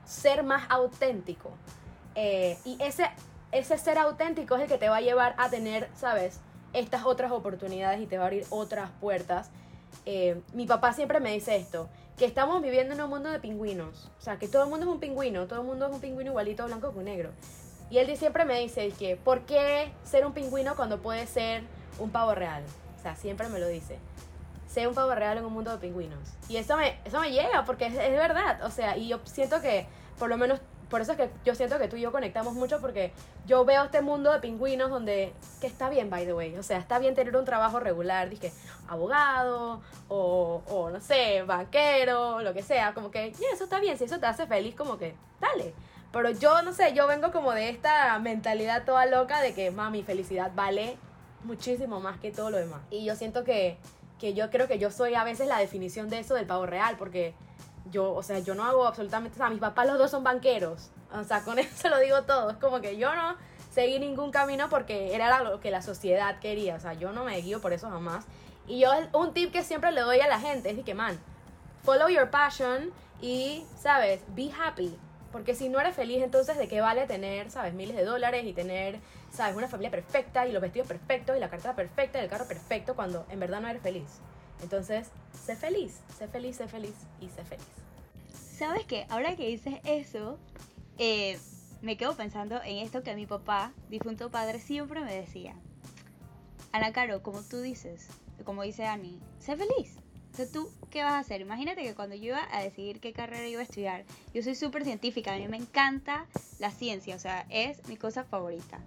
ser 0.06 0.44
más 0.44 0.64
auténtico. 0.70 1.52
Eh, 2.14 2.58
y 2.64 2.78
ese, 2.82 3.10
ese 3.52 3.78
ser 3.78 3.98
auténtico 3.98 4.56
es 4.56 4.62
el 4.62 4.68
que 4.68 4.78
te 4.78 4.88
va 4.88 4.98
a 4.98 5.02
llevar 5.02 5.36
a 5.38 5.50
tener, 5.50 5.90
¿sabes? 5.96 6.40
estas 6.76 7.06
otras 7.06 7.32
oportunidades 7.32 8.02
y 8.02 8.06
te 8.06 8.18
va 8.18 8.26
a 8.26 8.28
abrir 8.28 8.46
otras 8.50 8.90
puertas. 9.00 9.50
Eh, 10.06 10.42
mi 10.54 10.66
papá 10.66 10.94
siempre 10.94 11.20
me 11.20 11.32
dice 11.32 11.56
esto, 11.56 11.90
que 12.18 12.26
estamos 12.26 12.62
viviendo 12.62 12.94
en 12.94 13.02
un 13.02 13.10
mundo 13.10 13.30
de 13.30 13.40
pingüinos. 13.40 14.12
O 14.20 14.22
sea, 14.22 14.38
que 14.38 14.48
todo 14.48 14.64
el 14.64 14.70
mundo 14.70 14.86
es 14.86 14.92
un 14.92 15.00
pingüino, 15.00 15.48
todo 15.48 15.62
el 15.62 15.68
mundo 15.68 15.88
es 15.88 15.94
un 15.94 16.00
pingüino 16.00 16.32
igualito 16.32 16.66
blanco 16.66 16.92
con 16.92 17.06
negro. 17.06 17.32
Y 17.90 17.98
él 17.98 18.16
siempre 18.18 18.46
me 18.46 18.60
dice 18.60 18.90
que, 18.98 19.16
¿por 19.16 19.42
qué 19.42 19.92
ser 20.04 20.26
un 20.26 20.34
pingüino 20.34 20.76
cuando 20.76 21.02
puede 21.02 21.28
ser 21.28 21.64
un 22.00 22.10
pavo 22.10 22.34
real? 22.34 22.64
O 22.98 23.02
sea, 23.02 23.16
siempre 23.16 23.48
me 23.50 23.60
lo 23.60 23.68
dice. 23.68 23.98
Ser 24.68 24.88
un 24.88 24.96
pavo 24.96 25.14
real 25.14 25.38
en 25.38 25.46
un 25.46 25.54
mundo 25.54 25.72
de 25.72 25.78
pingüinos. 25.78 26.20
Y 26.50 26.58
eso 26.58 26.78
me, 26.78 26.98
eso 27.06 27.20
me 27.20 27.32
llega 27.32 27.64
porque 27.66 27.86
es 27.86 27.94
verdad. 27.94 28.64
O 28.64 28.72
sea, 28.72 28.98
y 28.98 29.08
yo 29.08 29.20
siento 29.26 29.62
que 29.62 29.86
por 30.18 30.30
lo 30.30 30.38
menos 30.38 30.60
por 30.90 31.02
eso 31.02 31.14
es 31.14 31.18
que 31.18 31.30
yo 31.44 31.56
siento 31.56 31.78
que 31.80 31.88
tú 31.88 31.96
y 31.96 32.02
yo 32.02 32.12
conectamos 32.12 32.54
mucho 32.54 32.80
porque 32.80 33.12
yo 33.46 33.66
veo 33.66 33.84
este 33.84 34.02
mundo 34.02 34.32
de 34.32 34.40
pingüinos 34.40 34.90
donde, 34.90 35.34
que 35.62 35.68
está 35.68 35.90
bien, 35.90 36.10
by 36.10 36.26
the 36.26 36.34
way, 36.34 36.56
o 36.58 36.64
sea, 36.64 36.78
está 36.78 37.00
bien 37.00 37.16
tener 37.16 37.36
un 37.36 37.46
trabajo 37.46 37.80
regular, 37.80 38.30
dije, 38.30 38.52
abogado 38.88 39.82
o, 40.08 40.62
o 40.68 40.90
no 40.90 41.00
sé, 41.02 41.44
banquero, 41.44 42.42
lo 42.42 42.54
que 42.54 42.64
sea, 42.64 42.94
como 42.94 43.12
que, 43.12 43.32
yeah, 43.34 43.50
eso 43.54 43.64
está 43.66 43.80
bien, 43.80 43.98
si 43.98 44.04
eso 44.04 44.20
te 44.20 44.26
hace 44.26 44.48
feliz, 44.48 44.76
como 44.76 44.98
que, 44.98 45.16
dale. 45.40 45.74
Pero 46.12 46.30
yo, 46.30 46.62
no 46.62 46.72
sé, 46.72 46.94
yo 46.94 47.08
vengo 47.08 47.32
como 47.32 47.52
de 47.52 47.70
esta 47.70 48.18
mentalidad 48.20 48.86
toda 48.86 49.06
loca 49.06 49.42
de 49.42 49.54
que, 49.54 49.72
mami, 49.72 50.02
felicidad 50.04 50.52
vale 50.56 50.98
muchísimo 51.44 52.00
más 52.00 52.20
que 52.20 52.32
todo 52.32 52.52
lo 52.52 52.58
demás. 52.58 52.82
Y 52.90 53.04
yo 53.04 53.16
siento 53.16 53.44
que, 53.44 53.78
que 54.20 54.34
yo 54.34 54.50
creo 54.50 54.68
que 54.68 54.80
yo 54.80 54.92
soy 54.92 55.16
a 55.16 55.24
veces 55.24 55.48
la 55.48 55.58
definición 55.58 56.10
de 56.10 56.20
eso 56.20 56.36
del 56.36 56.46
pavo 56.46 56.66
real, 56.66 56.96
porque 56.98 57.34
yo, 57.92 58.14
o 58.14 58.24
sea, 58.24 58.40
yo 58.40 58.56
no 58.56 58.64
hago 58.64 58.88
absolutamente, 58.88 59.36
o 59.36 59.38
sea, 59.38 59.50
mis 59.50 59.60
papás 59.60 59.88
los 59.88 59.98
dos 59.98 60.12
son 60.12 60.24
banqueros, 60.24 60.90
o 61.14 61.24
sea, 61.24 61.42
con 61.44 61.60
eso 61.60 61.90
lo 61.90 62.00
digo 62.00 62.24
todo, 62.24 62.50
es 62.50 62.58
como 62.58 62.82
que 62.82 62.98
yo 62.98 63.14
no 63.16 63.36
seguí 63.74 64.00
ningún 64.00 64.32
camino 64.32 64.70
porque 64.70 65.14
era 65.14 65.44
lo 65.44 65.60
que 65.60 65.70
la 65.70 65.82
sociedad 65.82 66.40
quería, 66.40 66.76
o 66.76 66.80
sea, 66.80 66.94
yo 66.94 67.12
no 67.12 67.26
me 67.26 67.38
guío 67.42 67.62
por 67.62 67.74
eso 67.74 67.90
jamás. 67.90 68.26
Y 68.68 68.80
yo, 68.80 68.90
un 69.14 69.34
tip 69.34 69.52
que 69.52 69.64
siempre 69.64 69.92
le 69.92 70.02
doy 70.02 70.22
a 70.22 70.28
la 70.28 70.40
gente 70.40 70.72
es 70.72 70.78
de 70.78 70.84
que, 70.84 70.96
man, 70.96 71.20
follow 71.84 72.08
your 72.08 72.30
passion 72.30 72.92
y, 73.22 73.66
¿sabes? 73.78 74.22
Be 74.30 74.50
happy. 74.52 74.98
Porque 75.32 75.54
si 75.54 75.70
no 75.70 75.80
eres 75.80 75.96
feliz, 75.96 76.24
entonces, 76.24 76.58
¿de 76.58 76.68
qué 76.68 76.82
vale 76.82 77.06
tener, 77.06 77.52
¿sabes? 77.52 77.74
Miles 77.74 77.96
de 77.96 78.06
dólares 78.06 78.46
y 78.46 78.54
tener, 78.54 79.00
¿sabes? 79.32 79.56
Una 79.56 79.68
familia 79.68 79.92
perfecta 79.92 80.48
y 80.48 80.52
los 80.52 80.62
vestidos 80.62 80.88
perfectos 80.88 81.36
y 81.36 81.40
la 81.40 81.50
cartera 81.50 81.76
perfecta 81.76 82.20
y 82.20 82.24
el 82.24 82.30
carro 82.30 82.48
perfecto 82.48 82.96
cuando 82.96 83.26
en 83.30 83.40
verdad 83.40 83.60
no 83.60 83.68
eres 83.68 83.82
feliz. 83.82 84.22
Entonces, 84.62 85.08
sé 85.34 85.56
feliz, 85.56 86.00
sé 86.18 86.28
feliz, 86.28 86.58
sé 86.58 86.68
feliz 86.68 86.96
y 87.22 87.30
sé 87.30 87.44
feliz. 87.44 87.66
¿Sabes 88.58 88.86
qué? 88.86 89.06
Ahora 89.10 89.36
que 89.36 89.48
dices 89.48 89.76
eso, 89.84 90.40
eh, 90.98 91.38
me 91.82 91.98
quedo 91.98 92.16
pensando 92.16 92.62
en 92.64 92.78
esto 92.78 93.04
que 93.04 93.16
mi 93.16 93.26
papá, 93.26 93.74
difunto 93.90 94.32
padre, 94.32 94.60
siempre 94.60 95.02
me 95.02 95.14
decía. 95.14 95.56
Ana 96.72 96.94
Caro, 96.94 97.22
como 97.22 97.42
tú 97.42 97.62
dices, 97.62 98.08
como 98.44 98.64
dice 98.64 98.86
Ani, 98.86 99.20
sé 99.40 99.56
feliz. 99.56 99.98
Entonces, 100.32 100.52
¿tú 100.52 100.70
qué 100.90 101.04
vas 101.04 101.14
a 101.14 101.20
hacer? 101.20 101.40
Imagínate 101.40 101.84
que 101.84 101.96
cuando 101.96 102.16
yo 102.16 102.26
iba 102.26 102.48
a 102.52 102.62
decidir 102.62 103.00
qué 103.00 103.14
carrera 103.14 103.48
iba 103.48 103.62
a 103.62 103.64
estudiar, 103.64 104.04
yo 104.34 104.44
soy 104.44 104.56
súper 104.56 104.84
científica, 104.84 105.34
a 105.34 105.38
mí 105.38 105.48
me 105.48 105.56
encanta 105.56 106.26
la 106.60 106.72
ciencia, 106.72 107.16
o 107.16 107.20
sea, 107.20 107.46
es 107.50 107.88
mi 107.88 107.96
cosa 107.96 108.26
favorita. 108.26 108.80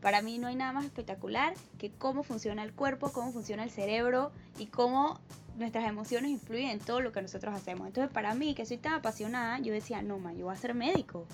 Para 0.00 0.22
mí 0.22 0.38
no 0.38 0.46
hay 0.46 0.56
nada 0.56 0.72
más 0.72 0.84
espectacular 0.84 1.54
que 1.78 1.90
cómo 1.90 2.22
funciona 2.22 2.62
el 2.62 2.72
cuerpo, 2.72 3.12
cómo 3.12 3.32
funciona 3.32 3.64
el 3.64 3.70
cerebro 3.70 4.30
y 4.58 4.66
cómo 4.66 5.20
nuestras 5.56 5.88
emociones 5.88 6.30
influyen 6.30 6.70
en 6.70 6.78
todo 6.78 7.00
lo 7.00 7.12
que 7.12 7.22
nosotros 7.22 7.54
hacemos. 7.54 7.86
Entonces, 7.86 8.12
para 8.12 8.34
mí, 8.34 8.54
que 8.54 8.66
soy 8.66 8.76
tan 8.76 8.94
apasionada, 8.94 9.58
yo 9.58 9.72
decía, 9.72 10.02
no, 10.02 10.18
ma, 10.18 10.32
yo 10.32 10.46
voy 10.46 10.54
a 10.54 10.58
ser 10.58 10.74
médico. 10.74 11.26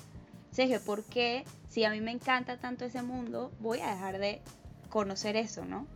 O 0.50 0.54
sea, 0.54 0.80
¿por 0.80 1.02
qué 1.04 1.44
si 1.68 1.84
a 1.84 1.90
mí 1.90 2.00
me 2.00 2.10
encanta 2.10 2.58
tanto 2.58 2.84
ese 2.84 3.02
mundo, 3.02 3.52
voy 3.58 3.80
a 3.80 3.90
dejar 3.90 4.18
de 4.18 4.42
conocer 4.90 5.36
eso, 5.36 5.64
no? 5.64 5.86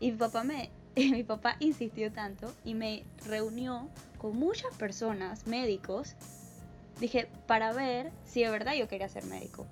Y 0.00 0.10
mi 0.10 0.18
papá 0.18 0.42
me, 0.44 0.70
mi 0.96 1.22
papá 1.22 1.56
insistió 1.60 2.12
tanto 2.12 2.52
y 2.64 2.74
me 2.74 3.04
reunió 3.26 3.88
con 4.18 4.36
muchas 4.36 4.74
personas, 4.76 5.46
médicos, 5.46 6.16
dije, 7.00 7.28
para 7.46 7.72
ver 7.72 8.12
si 8.24 8.42
de 8.42 8.50
verdad 8.50 8.74
yo 8.74 8.88
quería 8.88 9.08
ser 9.08 9.24
médico. 9.24 9.66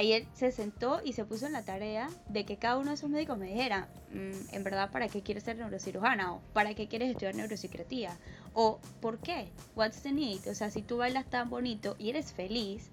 Él 0.00 0.26
se 0.34 0.50
sentó 0.50 1.00
y 1.04 1.12
se 1.12 1.24
puso 1.24 1.46
en 1.46 1.52
la 1.52 1.64
tarea 1.64 2.08
de 2.28 2.44
que 2.44 2.56
cada 2.56 2.78
uno 2.78 2.90
de 2.90 2.94
esos 2.94 3.10
médicos 3.10 3.38
me 3.38 3.46
dijera, 3.46 3.88
mm, 4.10 4.54
en 4.54 4.64
verdad, 4.64 4.90
¿para 4.90 5.08
qué 5.08 5.22
quieres 5.22 5.44
ser 5.44 5.56
neurocirujana? 5.56 6.34
O 6.34 6.40
¿para 6.52 6.74
qué 6.74 6.88
quieres 6.88 7.10
estudiar 7.10 7.34
neuropsiquiatría? 7.34 8.16
O 8.52 8.80
¿por 9.00 9.18
qué? 9.18 9.48
What's 9.76 10.02
the 10.02 10.12
need? 10.12 10.48
O 10.48 10.54
sea, 10.54 10.70
si 10.70 10.82
tú 10.82 10.98
bailas 10.98 11.26
tan 11.26 11.50
bonito 11.50 11.96
y 11.98 12.10
eres 12.10 12.32
feliz, 12.32 12.90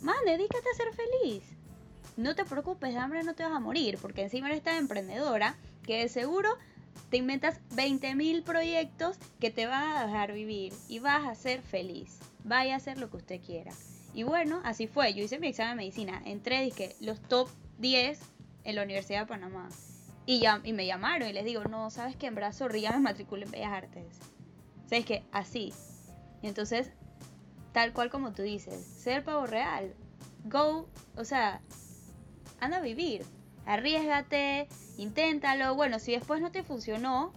man, 0.00 0.16
dedícate 0.24 0.66
a 0.72 0.76
ser 0.76 0.88
feliz. 0.94 1.42
No 2.16 2.34
te 2.34 2.44
preocupes, 2.44 2.92
de 2.92 2.98
hambre 2.98 3.22
no 3.22 3.34
te 3.34 3.44
vas 3.44 3.52
a 3.52 3.60
morir, 3.60 3.98
porque 4.00 4.22
encima 4.22 4.48
eres 4.48 4.62
tan 4.62 4.76
emprendedora 4.76 5.56
que 5.82 5.98
de 5.98 6.08
seguro 6.08 6.50
te 7.10 7.16
inventas 7.16 7.60
20.000 7.74 8.42
proyectos 8.42 9.16
que 9.40 9.50
te 9.50 9.66
van 9.66 9.96
a 9.96 10.06
dejar 10.06 10.32
vivir 10.32 10.72
y 10.88 10.98
vas 10.98 11.26
a 11.26 11.34
ser 11.34 11.62
feliz. 11.62 12.18
Vaya 12.44 12.74
a 12.74 12.76
hacer 12.76 12.98
lo 12.98 13.10
que 13.10 13.18
usted 13.18 13.40
quiera. 13.40 13.72
Y 14.14 14.22
bueno, 14.22 14.60
así 14.64 14.86
fue. 14.86 15.14
Yo 15.14 15.22
hice 15.22 15.38
mi 15.38 15.48
examen 15.48 15.76
de 15.76 15.82
medicina. 15.84 16.22
Entré, 16.24 16.62
dije, 16.62 16.96
los 17.00 17.20
top 17.20 17.48
10 17.78 18.18
en 18.64 18.76
la 18.76 18.82
Universidad 18.82 19.20
de 19.20 19.26
Panamá. 19.26 19.68
Y, 20.26 20.40
ya, 20.40 20.60
y 20.64 20.72
me 20.72 20.86
llamaron 20.86 21.28
y 21.28 21.32
les 21.32 21.44
digo, 21.44 21.64
no, 21.64 21.90
¿sabes 21.90 22.16
qué? 22.16 22.26
En 22.26 22.34
brazo 22.34 22.68
ya 22.68 22.92
me 22.92 23.00
matriculé 23.00 23.44
en 23.44 23.50
Bellas 23.50 23.72
Artes. 23.72 24.18
¿Sabes 24.86 25.04
qué? 25.04 25.24
Así. 25.32 25.72
Y 26.42 26.48
entonces, 26.48 26.92
tal 27.72 27.92
cual 27.92 28.10
como 28.10 28.32
tú 28.32 28.42
dices, 28.42 28.84
ser 28.84 29.24
pavo 29.24 29.46
real. 29.46 29.94
Go, 30.44 30.88
o 31.16 31.24
sea, 31.24 31.60
anda 32.60 32.78
a 32.78 32.80
vivir. 32.80 33.24
Arriesgate, 33.66 34.68
inténtalo. 34.96 35.74
Bueno, 35.74 35.98
si 35.98 36.12
después 36.12 36.40
no 36.40 36.50
te 36.50 36.62
funcionó, 36.62 37.32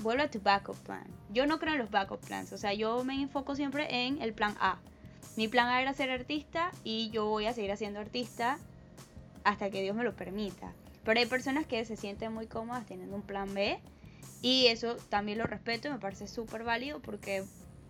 vuelve 0.00 0.24
a 0.24 0.30
tu 0.30 0.40
backup 0.40 0.76
plan. 0.78 1.06
Yo 1.30 1.46
no 1.46 1.58
creo 1.58 1.74
en 1.74 1.78
los 1.80 1.90
backup 1.90 2.20
plans. 2.20 2.52
O 2.52 2.58
sea, 2.58 2.74
yo 2.74 3.04
me 3.04 3.20
enfoco 3.20 3.54
siempre 3.54 4.06
en 4.06 4.20
el 4.20 4.34
plan 4.34 4.56
A. 4.60 4.78
Mi 5.36 5.48
plan 5.48 5.68
A 5.68 5.80
era 5.80 5.94
ser 5.94 6.10
artista 6.10 6.70
y 6.84 7.10
yo 7.10 7.26
voy 7.26 7.46
a 7.46 7.54
seguir 7.54 7.72
haciendo 7.72 8.00
artista 8.00 8.58
hasta 9.44 9.70
que 9.70 9.82
Dios 9.82 9.96
me 9.96 10.04
lo 10.04 10.14
permita. 10.14 10.74
Pero 11.04 11.18
hay 11.18 11.26
personas 11.26 11.66
que 11.66 11.84
se 11.84 11.96
sienten 11.96 12.32
muy 12.32 12.46
cómodas 12.46 12.86
teniendo 12.86 13.16
un 13.16 13.22
plan 13.22 13.52
B 13.54 13.80
y 14.42 14.66
eso 14.66 14.96
también 15.08 15.38
lo 15.38 15.46
respeto 15.46 15.88
y 15.88 15.92
me 15.92 15.98
parece 15.98 16.28
súper 16.28 16.64
válido 16.64 17.00
porque, 17.00 17.44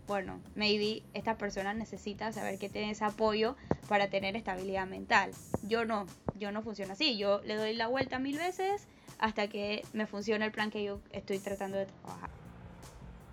bueno, 0.07 0.40
maybe 0.55 1.02
esta 1.14 1.37
persona 1.37 1.74
necesita 1.74 2.33
saber 2.33 2.59
que 2.59 2.68
tiene 2.68 2.92
ese 2.92 3.05
apoyo 3.05 3.57
para 3.88 4.09
tener 4.09 4.37
estabilidad 4.37 4.87
mental. 4.87 5.33
Yo 5.62 5.85
no, 5.85 6.07
yo 6.37 6.52
no 6.52 6.62
funciono 6.62 6.92
así. 6.92 7.18
Yo 7.18 7.42
le 7.42 7.57
doy 7.57 7.74
la 7.74 7.88
vuelta 7.88 8.18
mil 8.18 8.38
veces 8.38 8.87
hasta 9.18 9.48
que 9.48 9.85
me 9.92 10.07
funcione 10.07 10.44
el 10.44 10.52
plan 10.52 10.70
que 10.70 10.85
yo 10.85 11.00
estoy 11.11 11.38
tratando 11.38 11.76
de 11.76 11.87
trabajar. 11.87 12.31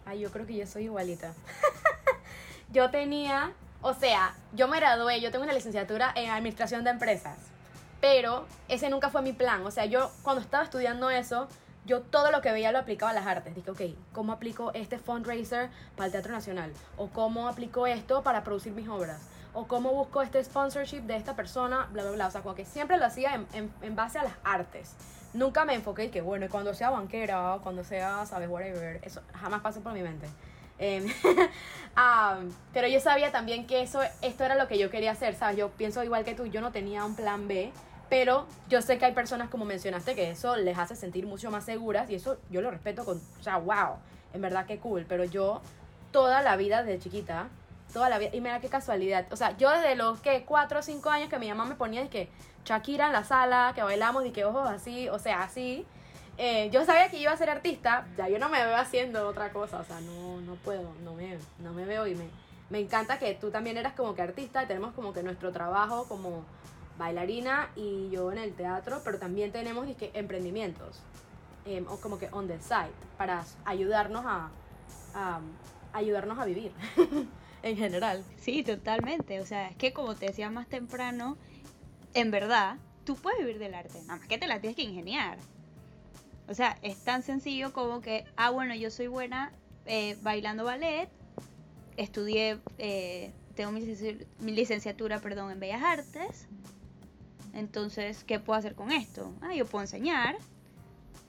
Ay, 0.05 0.21
yo 0.21 0.31
creo 0.31 0.47
que 0.47 0.55
yo 0.55 0.65
soy 0.65 0.85
igualita. 0.85 1.33
yo 2.71 2.89
tenía 2.89 3.53
o 3.81 3.93
sea, 3.93 4.33
yo 4.53 4.67
me 4.67 4.77
gradué, 4.77 5.21
yo 5.21 5.31
tengo 5.31 5.43
una 5.43 5.53
licenciatura 5.53 6.11
en 6.15 6.29
administración 6.29 6.83
de 6.83 6.89
empresas, 6.89 7.37
pero 8.01 8.45
ese 8.67 8.89
nunca 8.89 9.09
fue 9.09 9.21
mi 9.21 9.33
plan. 9.33 9.65
O 9.65 9.71
sea, 9.71 9.85
yo 9.85 10.11
cuando 10.21 10.41
estaba 10.41 10.63
estudiando 10.63 11.09
eso, 11.09 11.47
yo 11.85 12.01
todo 12.01 12.31
lo 12.31 12.41
que 12.41 12.51
veía 12.51 12.71
lo 12.71 12.79
aplicaba 12.79 13.11
a 13.11 13.13
las 13.15 13.25
artes. 13.25 13.55
Dije, 13.55 13.71
ok, 13.71 13.81
¿cómo 14.13 14.33
aplico 14.33 14.71
este 14.73 14.99
fundraiser 14.99 15.69
para 15.95 16.07
el 16.07 16.11
Teatro 16.11 16.31
Nacional? 16.33 16.71
¿O 16.97 17.07
cómo 17.07 17.47
aplico 17.47 17.87
esto 17.87 18.21
para 18.21 18.43
producir 18.43 18.73
mis 18.73 18.87
obras? 18.87 19.21
¿O 19.53 19.65
cómo 19.67 19.91
busco 19.91 20.21
este 20.21 20.43
sponsorship 20.43 21.01
de 21.01 21.15
esta 21.15 21.35
persona? 21.35 21.87
Bla, 21.91 22.03
bla, 22.03 22.11
bla. 22.11 22.27
O 22.27 22.31
sea, 22.31 22.41
como 22.41 22.55
que 22.55 22.65
siempre 22.65 22.97
lo 22.97 23.05
hacía 23.05 23.43
en, 23.53 23.95
base 23.95 24.19
a 24.19 24.23
las 24.23 24.33
artes. 24.43 24.93
Nunca 25.33 25.65
me 25.65 25.73
enfoqué 25.73 26.05
y 26.05 26.09
que, 26.09 26.21
bueno, 26.21 26.47
cuando 26.49 26.73
sea 26.73 26.89
banquera, 26.89 27.57
cuando 27.63 27.83
sea, 27.83 28.25
sabes, 28.25 28.49
whatever, 28.49 28.99
eso 29.03 29.21
jamás 29.33 29.61
pasó 29.61 29.81
por 29.81 29.93
mi 29.93 30.01
mente. 30.01 30.27
Em, 30.79 31.05
pero 32.73 32.87
yo 32.87 32.99
sabía 32.99 33.31
también 33.31 33.67
que 33.67 33.81
eso, 33.81 34.01
esto 34.21 34.43
era 34.43 34.55
lo 34.55 34.67
que 34.67 34.77
yo 34.77 34.89
quería 34.89 35.11
hacer, 35.11 35.35
¿sabes? 35.35 35.57
Yo 35.57 35.69
pienso 35.69 36.03
igual 36.03 36.23
que 36.23 36.33
tú, 36.33 36.45
yo 36.45 36.61
no 36.61 36.71
tenía 36.71 37.05
un 37.05 37.15
plan 37.15 37.47
B, 37.47 37.71
pero 38.09 38.47
yo 38.69 38.81
sé 38.81 38.97
que 38.97 39.05
hay 39.05 39.13
personas, 39.13 39.49
como 39.49 39.65
mencionaste, 39.65 40.15
que 40.15 40.31
eso 40.31 40.55
les 40.55 40.77
hace 40.77 40.95
sentir 40.95 41.27
mucho 41.27 41.51
más 41.51 41.65
seguras 41.65 42.09
y 42.09 42.15
eso 42.15 42.37
yo 42.49 42.61
lo 42.61 42.71
respeto 42.71 43.05
con, 43.05 43.21
o 43.39 43.43
sea, 43.43 43.57
wow, 43.57 43.97
en 44.33 44.41
verdad 44.41 44.65
que 44.65 44.79
cool, 44.79 45.05
pero 45.07 45.25
yo 45.25 45.61
toda 46.11 46.41
la 46.41 46.55
vida 46.55 46.83
desde 46.83 46.99
chiquita, 46.99 47.49
toda 47.93 48.09
la 48.09 48.17
vida, 48.17 48.31
y 48.33 48.41
mira 48.41 48.59
qué 48.61 48.69
casualidad, 48.69 49.27
o 49.31 49.35
sea, 49.35 49.55
yo 49.57 49.69
desde 49.69 49.95
los 49.95 50.19
que 50.21 50.45
4 50.45 50.79
o 50.79 50.81
5 50.81 51.09
años 51.09 51.29
que 51.29 51.37
mi 51.37 51.49
mamá 51.49 51.65
me 51.65 51.75
ponía 51.75 52.03
y 52.03 52.07
que 52.07 52.29
Shakira 52.65 53.07
en 53.07 53.13
la 53.13 53.23
sala, 53.23 53.73
que 53.75 53.83
bailamos 53.83 54.25
y 54.25 54.31
que 54.31 54.45
ojos 54.45 54.69
así, 54.69 55.09
o 55.09 55.19
sea, 55.19 55.43
así, 55.43 55.85
eh, 56.41 56.69
yo 56.71 56.85
sabía 56.85 57.09
que 57.09 57.17
iba 57.17 57.33
a 57.33 57.37
ser 57.37 57.49
artista, 57.49 58.07
ya 58.17 58.29
yo 58.29 58.39
no 58.39 58.47
me 58.47 58.63
veo 58.63 58.77
haciendo 58.77 59.27
otra 59.27 59.51
cosa, 59.51 59.81
o 59.81 59.83
sea, 59.83 59.99
no, 59.99 60.39
no 60.39 60.55
puedo, 60.55 60.93
no 61.03 61.13
me, 61.13 61.37
no 61.61 61.73
me 61.73 61.83
veo 61.83 62.07
y 62.07 62.15
me, 62.15 62.29
me 62.69 62.79
encanta 62.79 63.19
que 63.19 63.33
tú 63.33 63.51
también 63.51 63.75
eras 63.75 63.91
como 63.91 64.15
que 64.15 64.21
artista, 64.21 64.65
tenemos 64.65 64.93
como 64.93 65.11
que 65.11 65.21
nuestro 65.21 65.51
trabajo 65.51 66.05
como 66.07 66.45
bailarina 66.97 67.71
y 67.75 68.09
yo 68.09 68.31
en 68.31 68.37
el 68.37 68.53
teatro, 68.53 69.01
pero 69.03 69.19
también 69.19 69.51
tenemos 69.51 69.85
emprendimientos, 70.13 71.01
em, 71.65 71.85
o 71.89 71.99
como 71.99 72.17
que 72.17 72.29
on 72.31 72.47
the 72.47 72.57
side, 72.61 72.93
para 73.17 73.43
ayudarnos 73.65 74.23
a, 74.25 74.49
a 75.13 75.41
ayudarnos 75.91 76.39
a 76.39 76.45
vivir 76.45 76.71
en 77.63 77.75
general. 77.75 78.23
Sí, 78.37 78.63
totalmente, 78.63 79.41
o 79.41 79.45
sea, 79.45 79.67
es 79.67 79.75
que 79.75 79.91
como 79.91 80.15
te 80.15 80.27
decía 80.27 80.49
más 80.49 80.69
temprano, 80.69 81.37
en 82.13 82.31
verdad, 82.31 82.77
tú 83.03 83.17
puedes 83.17 83.39
vivir 83.39 83.59
del 83.59 83.73
arte, 83.73 83.99
nada 84.03 84.19
más 84.19 84.27
que 84.29 84.37
te 84.37 84.47
la 84.47 84.61
tienes 84.61 84.77
que 84.77 84.83
ingeniar. 84.83 85.37
O 86.49 86.55
sea, 86.55 86.77
es 86.81 86.97
tan 86.97 87.21
sencillo 87.21 87.71
como 87.73 88.01
que, 88.01 88.25
ah, 88.35 88.49
bueno, 88.49 88.73
yo 88.73 88.89
soy 88.89 89.05
buena 89.05 89.51
eh, 89.85 90.17
bailando 90.23 90.63
ballet, 90.63 91.07
estudié, 91.95 92.59
eh, 92.79 93.31
tengo 93.55 93.71
mi, 93.71 93.81
licenciatura, 94.51 95.19
perdón, 95.19 95.51
en 95.51 95.59
Bellas 95.59 95.83
Artes. 95.83 96.47
Entonces, 97.53 98.23
¿qué 98.23 98.39
puedo 98.39 98.57
hacer 98.57 98.73
con 98.73 98.91
esto? 98.91 99.31
Ah, 99.41 99.53
yo 99.53 99.65
puedo 99.65 99.83
enseñar. 99.83 100.37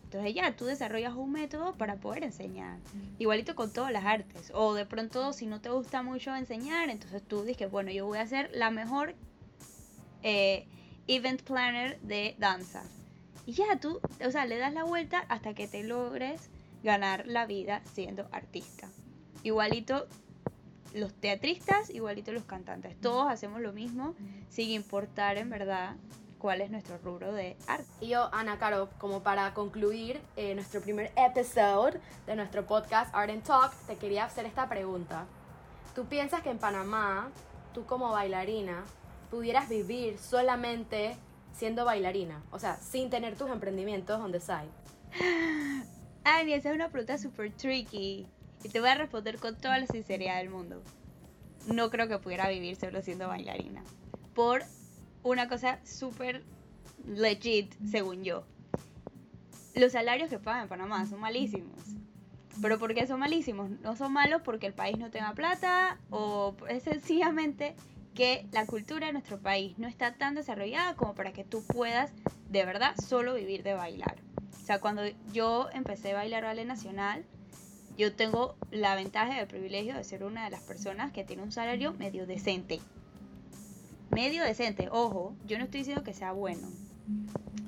Entonces 0.04 0.34
ya 0.34 0.56
tú 0.56 0.64
desarrollas 0.64 1.14
un 1.14 1.32
método 1.32 1.74
para 1.74 1.96
poder 1.96 2.24
enseñar. 2.24 2.78
Igualito 3.18 3.54
con 3.54 3.72
todas 3.72 3.92
las 3.92 4.04
artes. 4.04 4.50
O 4.54 4.74
de 4.74 4.86
pronto 4.86 5.32
si 5.32 5.46
no 5.46 5.60
te 5.60 5.68
gusta 5.68 6.02
mucho 6.02 6.34
enseñar, 6.34 6.88
entonces 6.88 7.22
tú 7.22 7.42
dices, 7.44 7.70
bueno, 7.70 7.90
yo 7.90 8.06
voy 8.06 8.18
a 8.18 8.26
ser 8.26 8.50
la 8.54 8.70
mejor 8.70 9.14
eh, 10.22 10.66
event 11.06 11.42
planner 11.42 12.00
de 12.00 12.34
danza. 12.38 12.82
Y 13.50 13.52
ya 13.52 13.80
tú, 13.80 14.00
o 14.24 14.30
sea, 14.30 14.46
le 14.46 14.58
das 14.58 14.72
la 14.72 14.84
vuelta 14.84 15.24
hasta 15.28 15.54
que 15.54 15.66
te 15.66 15.82
logres 15.82 16.50
ganar 16.84 17.26
la 17.26 17.46
vida 17.46 17.82
siendo 17.94 18.28
artista. 18.30 18.88
Igualito 19.42 20.06
los 20.94 21.12
teatristas, 21.14 21.90
igualito 21.90 22.30
los 22.30 22.44
cantantes. 22.44 22.94
Todos 23.00 23.28
hacemos 23.28 23.60
lo 23.60 23.72
mismo 23.72 24.14
sin 24.50 24.70
importar 24.70 25.36
en 25.36 25.50
verdad 25.50 25.96
cuál 26.38 26.60
es 26.60 26.70
nuestro 26.70 26.98
rubro 26.98 27.32
de 27.32 27.56
arte. 27.66 27.88
Y 28.00 28.10
yo, 28.10 28.32
Ana 28.32 28.56
Caro, 28.60 28.88
como 28.98 29.24
para 29.24 29.52
concluir 29.52 30.20
eh, 30.36 30.54
nuestro 30.54 30.80
primer 30.80 31.10
episodio 31.16 31.98
de 32.28 32.36
nuestro 32.36 32.64
podcast 32.68 33.12
Art 33.12 33.30
and 33.30 33.42
Talk, 33.42 33.74
te 33.88 33.96
quería 33.96 34.26
hacer 34.26 34.46
esta 34.46 34.68
pregunta. 34.68 35.26
¿Tú 35.96 36.04
piensas 36.04 36.42
que 36.42 36.50
en 36.50 36.58
Panamá, 36.58 37.32
tú 37.74 37.84
como 37.84 38.12
bailarina, 38.12 38.84
pudieras 39.28 39.68
vivir 39.68 40.20
solamente 40.20 41.16
siendo 41.60 41.84
bailarina? 41.84 42.42
O 42.52 42.58
sea, 42.58 42.78
sin 42.78 43.10
tener 43.10 43.36
tus 43.36 43.50
emprendimientos 43.50 44.18
on 44.18 44.32
the 44.32 44.40
side. 44.40 44.70
Ani, 46.24 46.54
esa 46.54 46.70
es 46.70 46.74
una 46.74 46.88
pregunta 46.88 47.18
súper 47.18 47.52
tricky. 47.52 48.26
Y 48.64 48.68
te 48.70 48.80
voy 48.80 48.88
a 48.88 48.94
responder 48.94 49.38
con 49.38 49.56
toda 49.56 49.78
la 49.78 49.86
sinceridad 49.86 50.38
del 50.38 50.48
mundo. 50.48 50.82
No 51.66 51.90
creo 51.90 52.08
que 52.08 52.18
pudiera 52.18 52.48
vivir 52.48 52.76
solo 52.76 53.02
siendo 53.02 53.28
bailarina. 53.28 53.82
Por 54.34 54.62
una 55.22 55.48
cosa 55.48 55.78
súper 55.84 56.42
legit, 57.06 57.74
según 57.90 58.24
yo. 58.24 58.44
Los 59.74 59.92
salarios 59.92 60.30
que 60.30 60.38
pagan 60.38 60.62
en 60.62 60.68
Panamá 60.68 61.04
son 61.04 61.20
malísimos. 61.20 61.78
¿Pero 62.62 62.78
por 62.78 62.94
qué 62.94 63.06
son 63.06 63.20
malísimos? 63.20 63.68
No 63.82 63.96
son 63.96 64.14
malos 64.14 64.40
porque 64.42 64.66
el 64.66 64.72
país 64.72 64.96
no 64.96 65.10
tenga 65.10 65.34
plata 65.34 65.98
o 66.08 66.54
es 66.70 66.84
sencillamente 66.84 67.74
que 68.20 68.46
la 68.52 68.66
cultura 68.66 69.06
de 69.06 69.14
nuestro 69.14 69.38
país 69.38 69.78
no 69.78 69.88
está 69.88 70.12
tan 70.12 70.34
desarrollada 70.34 70.94
como 70.94 71.14
para 71.14 71.32
que 71.32 71.42
tú 71.42 71.64
puedas 71.64 72.12
de 72.50 72.66
verdad 72.66 72.94
solo 73.08 73.32
vivir 73.32 73.62
de 73.62 73.72
bailar. 73.72 74.16
O 74.62 74.66
sea, 74.66 74.78
cuando 74.78 75.04
yo 75.32 75.70
empecé 75.72 76.12
a 76.12 76.16
bailar 76.16 76.44
ballet 76.44 76.66
nacional, 76.66 77.24
yo 77.96 78.14
tengo 78.14 78.56
la 78.70 78.94
ventaja 78.94 79.36
y 79.36 79.38
el 79.38 79.46
privilegio 79.46 79.94
de 79.94 80.04
ser 80.04 80.22
una 80.22 80.44
de 80.44 80.50
las 80.50 80.60
personas 80.60 81.12
que 81.12 81.24
tiene 81.24 81.42
un 81.42 81.50
salario 81.50 81.94
medio 81.94 82.26
decente 82.26 82.80
medio 84.10 84.44
decente. 84.44 84.90
Ojo, 84.90 85.34
yo 85.46 85.56
no 85.56 85.64
estoy 85.64 85.80
diciendo 85.80 86.04
que 86.04 86.12
sea 86.12 86.32
bueno. 86.32 86.68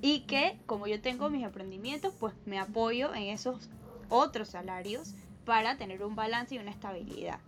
Y 0.03 0.21
que 0.27 0.59
como 0.67 0.87
yo 0.87 1.01
tengo 1.01 1.31
mis 1.31 1.45
emprendimientos, 1.45 2.13
pues 2.21 2.35
me 2.45 2.59
apoyo 2.59 3.15
en 3.15 3.23
esos 3.23 3.71
otros 4.11 4.49
salarios 4.51 5.15
para 5.47 5.79
tener 5.79 6.05
un 6.05 6.15
balance 6.15 6.55
y 6.55 6.59
una 6.59 6.73
estabilidad. 6.73 7.39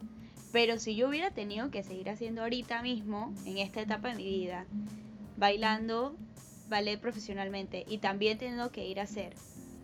Pero 0.55 0.79
si 0.79 0.95
yo 0.95 1.09
hubiera 1.09 1.33
tenido 1.33 1.73
que 1.73 1.83
seguir 1.83 2.09
haciendo 2.09 2.43
ahorita 2.43 2.81
mismo, 2.81 3.35
en 3.45 3.59
esta 3.59 3.81
etapa 3.81 4.11
de 4.11 4.15
mi 4.15 4.23
vida, 4.23 4.67
bailando 5.37 6.15
ballet 6.69 7.01
profesionalmente 7.01 7.85
y 7.89 7.99
también 7.99 8.39
teniendo 8.39 8.71
que 8.71 8.87
ir 8.87 9.01
a 9.01 9.03
hacer 9.03 9.35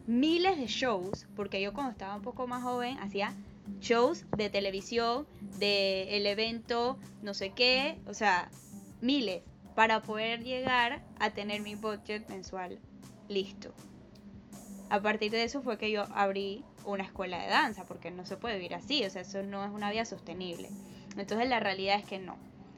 miles 0.07 0.59
de 0.59 0.69
shows, 0.69 1.27
porque 1.35 1.61
yo 1.61 1.73
cuando 1.73 1.91
estaba 1.91 2.15
un 2.15 2.23
poco 2.23 2.47
más 2.47 2.63
joven 2.63 2.97
hacía 2.99 3.35
shows 3.81 4.25
de 4.37 4.49
televisión, 4.49 5.27
de 5.59 6.17
el 6.17 6.25
evento, 6.25 7.01
no 7.21 7.35
sé 7.35 7.51
qué, 7.51 7.99
o 8.07 8.15
sea, 8.15 8.49
miles, 9.01 9.43
para 9.75 10.05
poder 10.05 10.45
llegar 10.45 11.03
a 11.19 11.31
tener 11.31 11.63
mi 11.63 11.75
budget 11.75 12.29
mensual 12.29 12.79
listo. 13.29 13.75
A 14.89 15.03
partir 15.03 15.33
de 15.33 15.43
eso 15.43 15.63
fue 15.63 15.79
que 15.79 15.91
yo 15.91 16.05
abrí 16.15 16.65
una 16.85 17.05
escuela 17.05 17.39
de 17.39 17.49
danza, 17.49 17.85
porque 17.85 18.11
no 18.11 18.25
se 18.25 18.37
puede 18.37 18.57
vivir 18.57 18.75
así, 18.75 19.05
o 19.05 19.11
sea, 19.11 19.23
eso 19.23 19.43
no 19.43 19.65
es 19.65 19.71
una 19.71 19.91
vida 19.91 20.05
sostenible. 20.05 20.69
Entonces 21.17 21.49
la 21.49 21.61
realidad 21.61 21.99
es 21.99 22.05
que 22.05 22.19
no. 22.19 22.37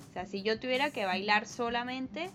O 0.08 0.12
sea, 0.12 0.26
si 0.26 0.42
yo 0.42 0.60
tuviera 0.60 0.90
que 0.90 1.04
bailar 1.04 1.46
solamente, 1.46 2.30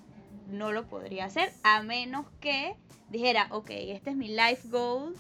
no 0.48 0.72
lo 0.72 0.88
podría 0.88 1.26
hacer, 1.26 1.52
a 1.64 1.84
menos 1.84 2.26
que 2.40 2.76
dijera, 3.10 3.48
ok, 3.52 3.70
este 3.70 4.12
es 4.12 4.16
mi 4.16 4.30
life 4.30 4.68
goal. 4.70 5.16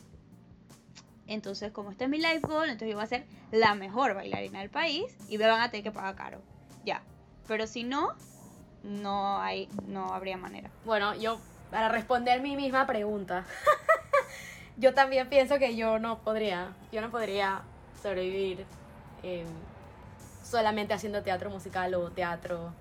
Entonces, 1.27 1.71
como 1.71 1.91
este 1.91 2.05
es 2.05 2.09
mi 2.09 2.17
life 2.17 2.39
goal, 2.39 2.69
entonces 2.69 2.89
yo 2.89 2.95
voy 2.95 3.03
a 3.03 3.07
ser 3.07 3.25
la 3.51 3.75
mejor 3.75 4.13
bailarina 4.13 4.59
del 4.59 4.69
país 4.69 5.05
y 5.27 5.37
me 5.37 5.47
van 5.47 5.61
a 5.61 5.69
tener 5.69 5.83
que 5.83 5.91
pagar 5.91 6.15
caro. 6.15 6.41
Ya. 6.85 7.01
Pero 7.47 7.67
si 7.67 7.83
no, 7.83 8.13
no 8.83 9.39
hay, 9.39 9.69
no 9.87 10.13
habría 10.13 10.37
manera. 10.37 10.69
Bueno, 10.85 11.15
yo, 11.15 11.39
para 11.69 11.89
responder 11.89 12.41
mi 12.41 12.55
misma 12.55 12.87
pregunta, 12.87 13.45
yo 14.77 14.93
también 14.93 15.27
pienso 15.27 15.57
que 15.57 15.75
yo 15.75 15.99
no 15.99 16.19
podría, 16.19 16.73
yo 16.91 17.01
no 17.01 17.09
podría 17.09 17.61
sobrevivir 18.01 18.65
em, 19.23 19.47
solamente 20.43 20.93
haciendo 20.93 21.23
teatro 21.23 21.49
musical 21.49 21.95
o 21.95 22.11
teatro 22.11 22.71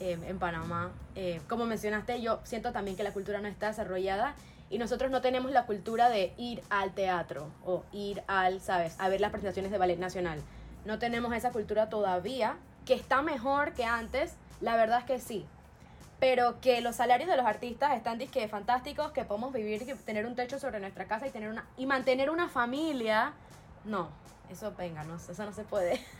em, 0.00 0.24
en 0.24 0.38
Panamá. 0.38 0.90
Eh, 1.14 1.40
como 1.48 1.66
mencionaste, 1.66 2.20
yo 2.22 2.40
siento 2.44 2.72
también 2.72 2.96
que 2.96 3.02
la 3.02 3.12
cultura 3.12 3.40
no 3.40 3.48
está 3.48 3.68
desarrollada 3.68 4.34
y 4.70 4.78
nosotros 4.78 5.10
no 5.10 5.20
tenemos 5.20 5.52
la 5.52 5.66
cultura 5.66 6.08
de 6.08 6.32
ir 6.38 6.62
al 6.70 6.92
teatro 6.92 7.48
o 7.64 7.84
ir 7.92 8.22
al, 8.26 8.60
¿sabes?, 8.60 8.96
a 8.98 9.08
ver 9.08 9.20
las 9.20 9.30
presentaciones 9.30 9.70
de 9.70 9.78
ballet 9.78 9.98
nacional. 9.98 10.40
No 10.86 10.98
tenemos 10.98 11.32
esa 11.34 11.52
cultura 11.52 11.90
todavía, 11.90 12.56
que 12.86 12.94
está 12.94 13.22
mejor 13.22 13.72
que 13.74 13.84
antes, 13.84 14.34
la 14.60 14.76
verdad 14.76 15.00
es 15.00 15.04
que 15.04 15.20
sí. 15.20 15.46
Pero 16.20 16.60
que 16.60 16.80
los 16.80 16.96
salarios 16.96 17.28
de 17.28 17.36
los 17.36 17.46
artistas 17.46 17.94
están 17.96 18.18
disque 18.18 18.46
fantásticos, 18.48 19.12
que 19.12 19.24
podemos 19.24 19.52
vivir, 19.52 19.84
que 19.84 19.94
tener 19.94 20.26
un 20.26 20.34
techo 20.34 20.58
sobre 20.58 20.80
nuestra 20.80 21.06
casa 21.06 21.26
y 21.26 21.30
tener 21.30 21.50
una 21.50 21.66
y 21.76 21.86
mantener 21.86 22.30
una 22.30 22.48
familia. 22.48 23.32
No, 23.84 24.08
eso 24.50 24.72
venga, 24.76 25.04
no, 25.04 25.16
eso 25.16 25.44
no 25.44 25.52
se 25.52 25.64
puede. 25.64 26.00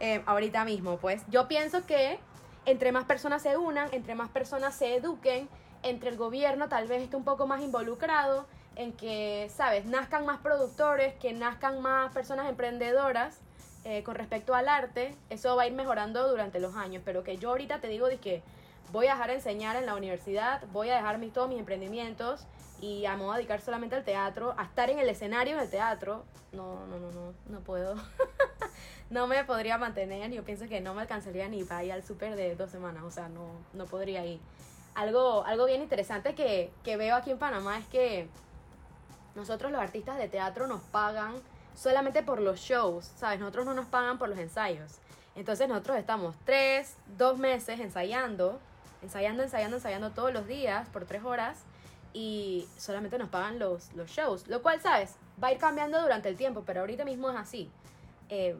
Eh, 0.00 0.22
ahorita 0.26 0.64
mismo, 0.64 0.96
pues. 0.98 1.22
Yo 1.28 1.48
pienso 1.48 1.84
que 1.84 2.20
entre 2.66 2.92
más 2.92 3.04
personas 3.04 3.42
se 3.42 3.56
unan, 3.56 3.88
entre 3.92 4.14
más 4.14 4.28
personas 4.28 4.74
se 4.74 4.94
eduquen, 4.94 5.48
entre 5.82 6.10
el 6.10 6.16
gobierno 6.16 6.68
tal 6.68 6.86
vez 6.86 7.02
esté 7.02 7.16
un 7.16 7.24
poco 7.24 7.46
más 7.46 7.60
involucrado 7.62 8.46
en 8.76 8.92
que, 8.92 9.50
¿sabes? 9.54 9.86
Nazcan 9.86 10.24
más 10.24 10.38
productores, 10.38 11.14
que 11.14 11.32
nazcan 11.32 11.82
más 11.82 12.12
personas 12.12 12.48
emprendedoras 12.48 13.40
eh, 13.84 14.02
con 14.02 14.14
respecto 14.14 14.54
al 14.54 14.68
arte, 14.68 15.14
eso 15.30 15.56
va 15.56 15.62
a 15.62 15.66
ir 15.66 15.72
mejorando 15.72 16.28
durante 16.28 16.60
los 16.60 16.76
años, 16.76 17.02
pero 17.04 17.24
que 17.24 17.38
yo 17.38 17.50
ahorita 17.50 17.80
te 17.80 17.88
digo 17.88 18.06
de 18.06 18.18
que 18.18 18.42
voy 18.92 19.06
a 19.06 19.12
dejar 19.12 19.28
de 19.28 19.34
enseñar 19.34 19.76
en 19.76 19.86
la 19.86 19.94
universidad, 19.94 20.62
voy 20.72 20.90
a 20.90 20.96
dejar 20.96 21.18
mis, 21.18 21.32
todos 21.32 21.48
mis 21.48 21.58
emprendimientos 21.58 22.46
y 22.80 23.06
a 23.06 23.16
modo 23.16 23.34
dedicar 23.34 23.60
solamente 23.60 23.96
al 23.96 24.04
teatro, 24.04 24.54
a 24.56 24.64
estar 24.64 24.88
en 24.90 24.98
el 24.98 25.08
escenario 25.08 25.56
del 25.56 25.68
teatro, 25.68 26.24
no, 26.52 26.86
no, 26.86 26.98
no, 26.98 27.10
no, 27.10 27.34
no 27.46 27.60
puedo. 27.60 27.96
no 29.10 29.26
me 29.26 29.44
podría 29.44 29.78
mantener, 29.78 30.30
yo 30.30 30.44
pienso 30.44 30.66
que 30.68 30.80
no 30.80 30.94
me 30.94 31.02
alcanzaría 31.02 31.48
ni 31.48 31.64
para 31.64 31.84
ir 31.84 31.92
al 31.92 32.02
súper 32.02 32.36
de 32.36 32.54
dos 32.54 32.70
semanas, 32.70 33.02
o 33.04 33.10
sea, 33.10 33.28
no, 33.28 33.50
no 33.72 33.86
podría 33.86 34.24
ir. 34.24 34.40
Algo, 34.94 35.44
algo 35.44 35.66
bien 35.66 35.82
interesante 35.82 36.34
que, 36.34 36.72
que 36.82 36.96
veo 36.96 37.16
aquí 37.16 37.30
en 37.30 37.38
Panamá 37.38 37.78
es 37.78 37.86
que 37.86 38.28
nosotros 39.34 39.70
los 39.70 39.80
artistas 39.80 40.18
de 40.18 40.28
teatro 40.28 40.66
nos 40.66 40.82
pagan 40.82 41.34
solamente 41.74 42.22
por 42.22 42.40
los 42.40 42.58
shows, 42.58 43.04
¿sabes? 43.16 43.38
Nosotros 43.38 43.66
no 43.66 43.74
nos 43.74 43.86
pagan 43.86 44.18
por 44.18 44.28
los 44.28 44.38
ensayos. 44.38 44.98
Entonces 45.36 45.68
nosotros 45.68 45.96
estamos 45.98 46.34
tres, 46.44 46.96
dos 47.16 47.38
meses 47.38 47.78
ensayando, 47.78 48.58
ensayando, 49.02 49.42
ensayando, 49.42 49.76
ensayando 49.76 50.10
todos 50.10 50.32
los 50.32 50.46
días 50.46 50.88
por 50.88 51.04
tres 51.04 51.24
horas 51.24 51.64
y 52.12 52.66
solamente 52.76 53.18
nos 53.18 53.28
pagan 53.28 53.58
los, 53.58 53.92
los 53.94 54.10
shows. 54.10 54.48
Lo 54.48 54.62
cual, 54.62 54.80
¿sabes? 54.80 55.16
Va 55.42 55.48
a 55.48 55.52
ir 55.52 55.58
cambiando 55.58 56.00
durante 56.00 56.28
el 56.28 56.36
tiempo, 56.36 56.62
pero 56.66 56.80
ahorita 56.80 57.04
mismo 57.04 57.30
es 57.30 57.36
así. 57.36 57.70
Eh, 58.28 58.56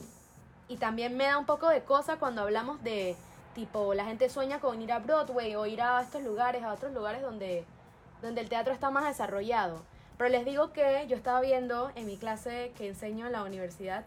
y 0.69 0.77
también 0.77 1.17
me 1.17 1.25
da 1.25 1.39
un 1.39 1.47
poco 1.47 1.69
de 1.69 1.83
cosa 1.83 2.19
cuando 2.19 2.43
hablamos 2.43 2.83
de, 2.83 3.17
tipo, 3.55 3.95
la 3.95 4.05
gente 4.05 4.29
sueña 4.29 4.61
con 4.61 4.81
ir 4.81 4.93
a 4.93 4.99
Broadway 4.99 5.57
o 5.57 5.67
ir 5.67 5.83
a 5.83 6.01
estos 6.01 6.23
lugares, 6.23 6.63
a 6.63 6.73
otros 6.73 6.93
lugares 6.93 7.23
donde, 7.23 7.65
donde 8.23 8.41
el 8.41 8.49
teatro 8.49 8.73
está 8.73 8.91
más 8.91 9.05
desarrollado. 9.05 9.83
Pero 10.17 10.31
les 10.31 10.45
digo 10.45 10.73
que 10.73 11.07
yo 11.09 11.17
estaba 11.17 11.41
viendo 11.41 11.91
en 11.95 12.07
mi 12.07 12.17
clase 12.17 12.73
que 12.77 12.89
enseño 12.89 13.27
en 13.27 13.33
la 13.33 13.45
universidad 13.45 14.05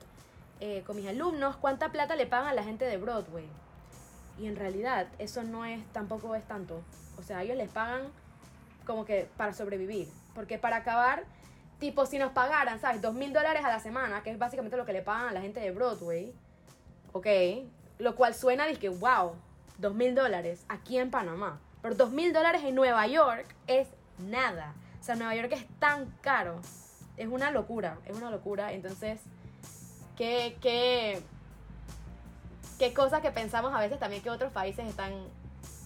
eh, 0.60 0.84
con 0.86 0.96
mis 0.96 1.08
alumnos 1.08 1.56
cuánta 1.56 1.91
plata 1.91 2.15
le 2.15 2.28
pagan 2.28 2.50
a 2.50 2.54
la 2.54 2.63
gente 2.63 2.86
de 2.86 2.98
Broadway. 2.98 3.48
Y 4.39 4.48
en 4.48 4.56
realidad 4.56 5.08
eso 5.20 5.44
no 5.44 5.65
es, 5.65 5.86
tampoco 5.94 6.36
es 6.36 6.44
tanto. 6.48 6.82
O 7.17 7.24
sea, 7.24 7.44
ellos 7.44 7.58
les 7.58 7.70
pagan 7.70 8.04
como 8.86 9.06
que 9.06 9.30
para 9.38 9.54
sobrevivir. 9.54 10.08
Porque 10.34 10.58
para 10.58 10.78
acabar, 10.78 11.24
tipo, 11.80 12.06
si 12.06 12.17
nos 12.17 12.32
pagaran, 12.32 12.80
¿sabes? 12.80 13.02
Dos 13.02 13.13
mil 13.13 13.34
dólares 13.34 13.63
a 13.63 13.70
la 13.70 13.80
semana, 13.80 14.24
que 14.24 14.32
es 14.32 14.39
básicamente 14.39 14.78
lo 14.78 14.86
que 14.86 14.94
le 14.94 15.02
pagan 15.02 15.30
a 15.30 15.32
la 15.32 15.41
gente 15.41 15.60
de 15.60 15.72
Broadway. 15.72 16.34
Ok. 17.13 17.28
Lo 18.00 18.15
cual 18.15 18.34
suena 18.34 18.65
de 18.65 18.76
que, 18.76 18.89
wow, 18.89 19.36
dos 19.78 19.94
mil 19.94 20.15
dólares 20.15 20.65
aquí 20.70 20.98
en 20.98 21.12
Panamá. 21.12 21.60
Pero 21.82 21.96
dos 21.96 22.12
mil 22.12 22.34
dólares 22.34 22.63
en 22.63 22.76
Nueva 22.76 23.06
York 23.08 23.46
es 23.67 23.88
nada. 24.20 24.74
O 25.00 25.04
sea, 25.04 25.15
Nueva 25.15 25.36
York 25.36 25.52
es 25.54 25.65
tan 25.80 26.06
caro. 26.22 26.60
Es 27.17 27.28
una 27.28 27.52
locura, 27.52 27.98
es 28.06 28.15
una 28.15 28.30
locura. 28.30 28.72
Entonces, 28.72 29.20
qué, 30.15 30.58
qué, 30.62 31.22
qué 32.82 32.96
cosa 32.96 33.22
que 33.22 33.30
pensamos 33.30 33.76
a 33.76 33.80
veces 33.80 34.00
también 34.00 34.24
que 34.24 34.32
otros 34.32 34.52
países 34.52 34.88
están 34.88 35.13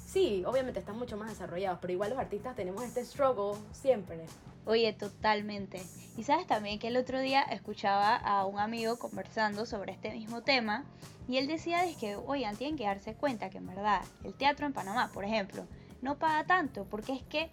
sí, 0.05 0.45
obviamente 0.45 0.79
están 0.79 0.97
mucho 0.97 1.17
más 1.17 1.27
desarrollados, 1.27 1.79
pero 1.81 1.91
igual 1.91 2.09
los 2.11 2.17
artistas 2.17 2.55
tenemos 2.55 2.81
este 2.85 3.03
struggle 3.03 3.59
siempre. 3.73 4.25
Oye, 4.65 4.93
totalmente. 4.93 5.83
Y 6.15 6.23
sabes 6.23 6.47
también 6.47 6.79
que 6.79 6.87
el 6.87 6.95
otro 6.95 7.19
día 7.19 7.41
escuchaba 7.41 8.15
a 8.15 8.45
un 8.45 8.59
amigo 8.59 8.97
conversando 8.97 9.65
sobre 9.65 9.91
este 9.91 10.09
mismo 10.11 10.41
tema 10.41 10.85
y 11.27 11.35
él 11.35 11.47
decía 11.47 11.83
es 11.83 11.97
que, 11.97 12.15
oigan, 12.15 12.55
tienen 12.55 12.77
que 12.77 12.85
darse 12.85 13.13
cuenta 13.13 13.49
que 13.49 13.57
en 13.57 13.67
verdad 13.67 14.01
el 14.23 14.33
teatro 14.33 14.65
en 14.65 14.71
Panamá, 14.71 15.11
por 15.13 15.25
ejemplo, 15.25 15.67
no 16.01 16.17
paga 16.17 16.45
tanto 16.45 16.85
porque 16.85 17.11
es 17.11 17.23
que 17.23 17.51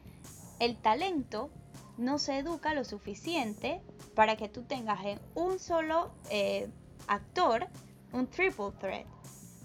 el 0.61 0.77
talento 0.77 1.51
no 1.99 2.21
se 2.21 2.39
educa 2.39 2.75
lo 2.75 2.85
suficiente 2.85 3.83
para 4.15 4.37
que 4.37 4.49
tú 4.49 4.63
tengas 4.63 5.05
en 5.05 5.19
un 5.35 5.59
solo 5.59 6.13
eh, 6.31 6.71
actor 7.09 7.67
un 8.13 8.29
triple 8.29 8.71
threat. 8.79 9.07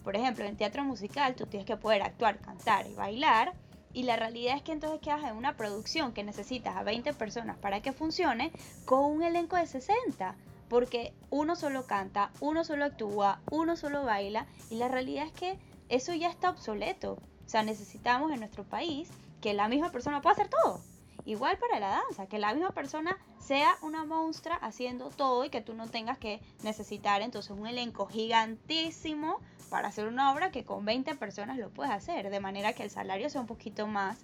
Por 0.08 0.16
ejemplo, 0.16 0.46
en 0.46 0.56
teatro 0.56 0.86
musical 0.86 1.36
tú 1.36 1.48
tienes 1.48 1.68
que 1.68 1.76
poder 1.76 2.02
actuar, 2.02 2.40
cantar 2.40 2.88
y 2.88 2.94
bailar. 2.94 3.52
Y 3.92 4.04
la 4.04 4.16
realidad 4.16 4.56
es 4.56 4.62
que 4.62 4.72
entonces 4.72 5.02
quedas 5.02 5.22
en 5.26 5.36
una 5.36 5.58
producción 5.58 6.14
que 6.14 6.24
necesitas 6.24 6.78
a 6.78 6.84
20 6.84 7.12
personas 7.12 7.58
para 7.58 7.82
que 7.82 7.92
funcione 7.92 8.54
con 8.86 9.04
un 9.04 9.22
elenco 9.22 9.58
de 9.58 9.68
60. 9.68 10.34
Porque 10.70 11.12
uno 11.30 11.58
solo 11.58 11.88
canta, 11.88 12.32
uno 12.40 12.64
solo 12.64 12.86
actúa, 12.86 13.42
uno 13.52 13.76
solo 13.76 14.06
baila. 14.06 14.48
Y 14.70 14.76
la 14.76 14.88
realidad 14.88 15.26
es 15.26 15.34
que 15.34 15.60
eso 15.90 16.14
ya 16.14 16.30
está 16.30 16.52
obsoleto. 16.52 17.18
O 17.46 17.50
sea, 17.50 17.64
necesitamos 17.64 18.32
en 18.32 18.40
nuestro 18.40 18.64
país 18.64 19.10
que 19.42 19.54
la 19.54 19.68
misma 19.68 19.92
persona 19.92 20.22
pueda 20.22 20.36
hacer 20.36 20.48
todo. 20.48 20.80
Igual 21.28 21.58
para 21.58 21.82
la 21.82 21.90
danza, 21.90 22.28
que 22.28 22.40
la 22.40 22.54
misma 22.54 22.72
persona 22.72 23.18
sea 23.38 23.76
una 23.82 24.06
monstrua 24.06 24.56
haciendo 24.56 25.10
todo 25.10 25.44
y 25.44 25.50
que 25.50 25.60
tú 25.60 25.74
no 25.74 25.90
tengas 25.90 26.18
que 26.18 26.40
necesitar 26.64 27.22
entonces 27.22 27.52
un 27.52 27.68
elenco 27.68 28.08
gigantísimo 28.08 29.42
para 29.70 29.90
hacer 29.90 30.08
una 30.08 30.32
obra 30.32 30.52
que 30.52 30.64
con 30.64 30.86
20 30.86 31.16
personas 31.16 31.58
lo 31.58 31.70
puedes 31.70 31.92
hacer, 31.92 32.30
de 32.30 32.40
manera 32.40 32.72
que 32.72 32.84
el 32.84 32.90
salario 32.90 33.30
sea 33.30 33.42
un 33.42 33.48
poquito 33.48 33.88
más 33.88 34.20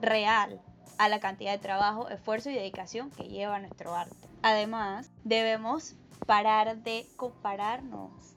real 0.00 0.60
a 0.96 1.08
la 1.08 1.18
cantidad 1.18 1.50
de 1.50 1.58
trabajo, 1.58 2.08
esfuerzo 2.08 2.50
y 2.50 2.54
dedicación 2.54 3.10
que 3.10 3.24
lleva 3.24 3.58
nuestro 3.58 3.92
arte. 3.92 4.14
Además, 4.42 5.10
debemos 5.24 5.96
parar 6.24 6.76
de 6.76 7.08
compararnos. 7.16 8.33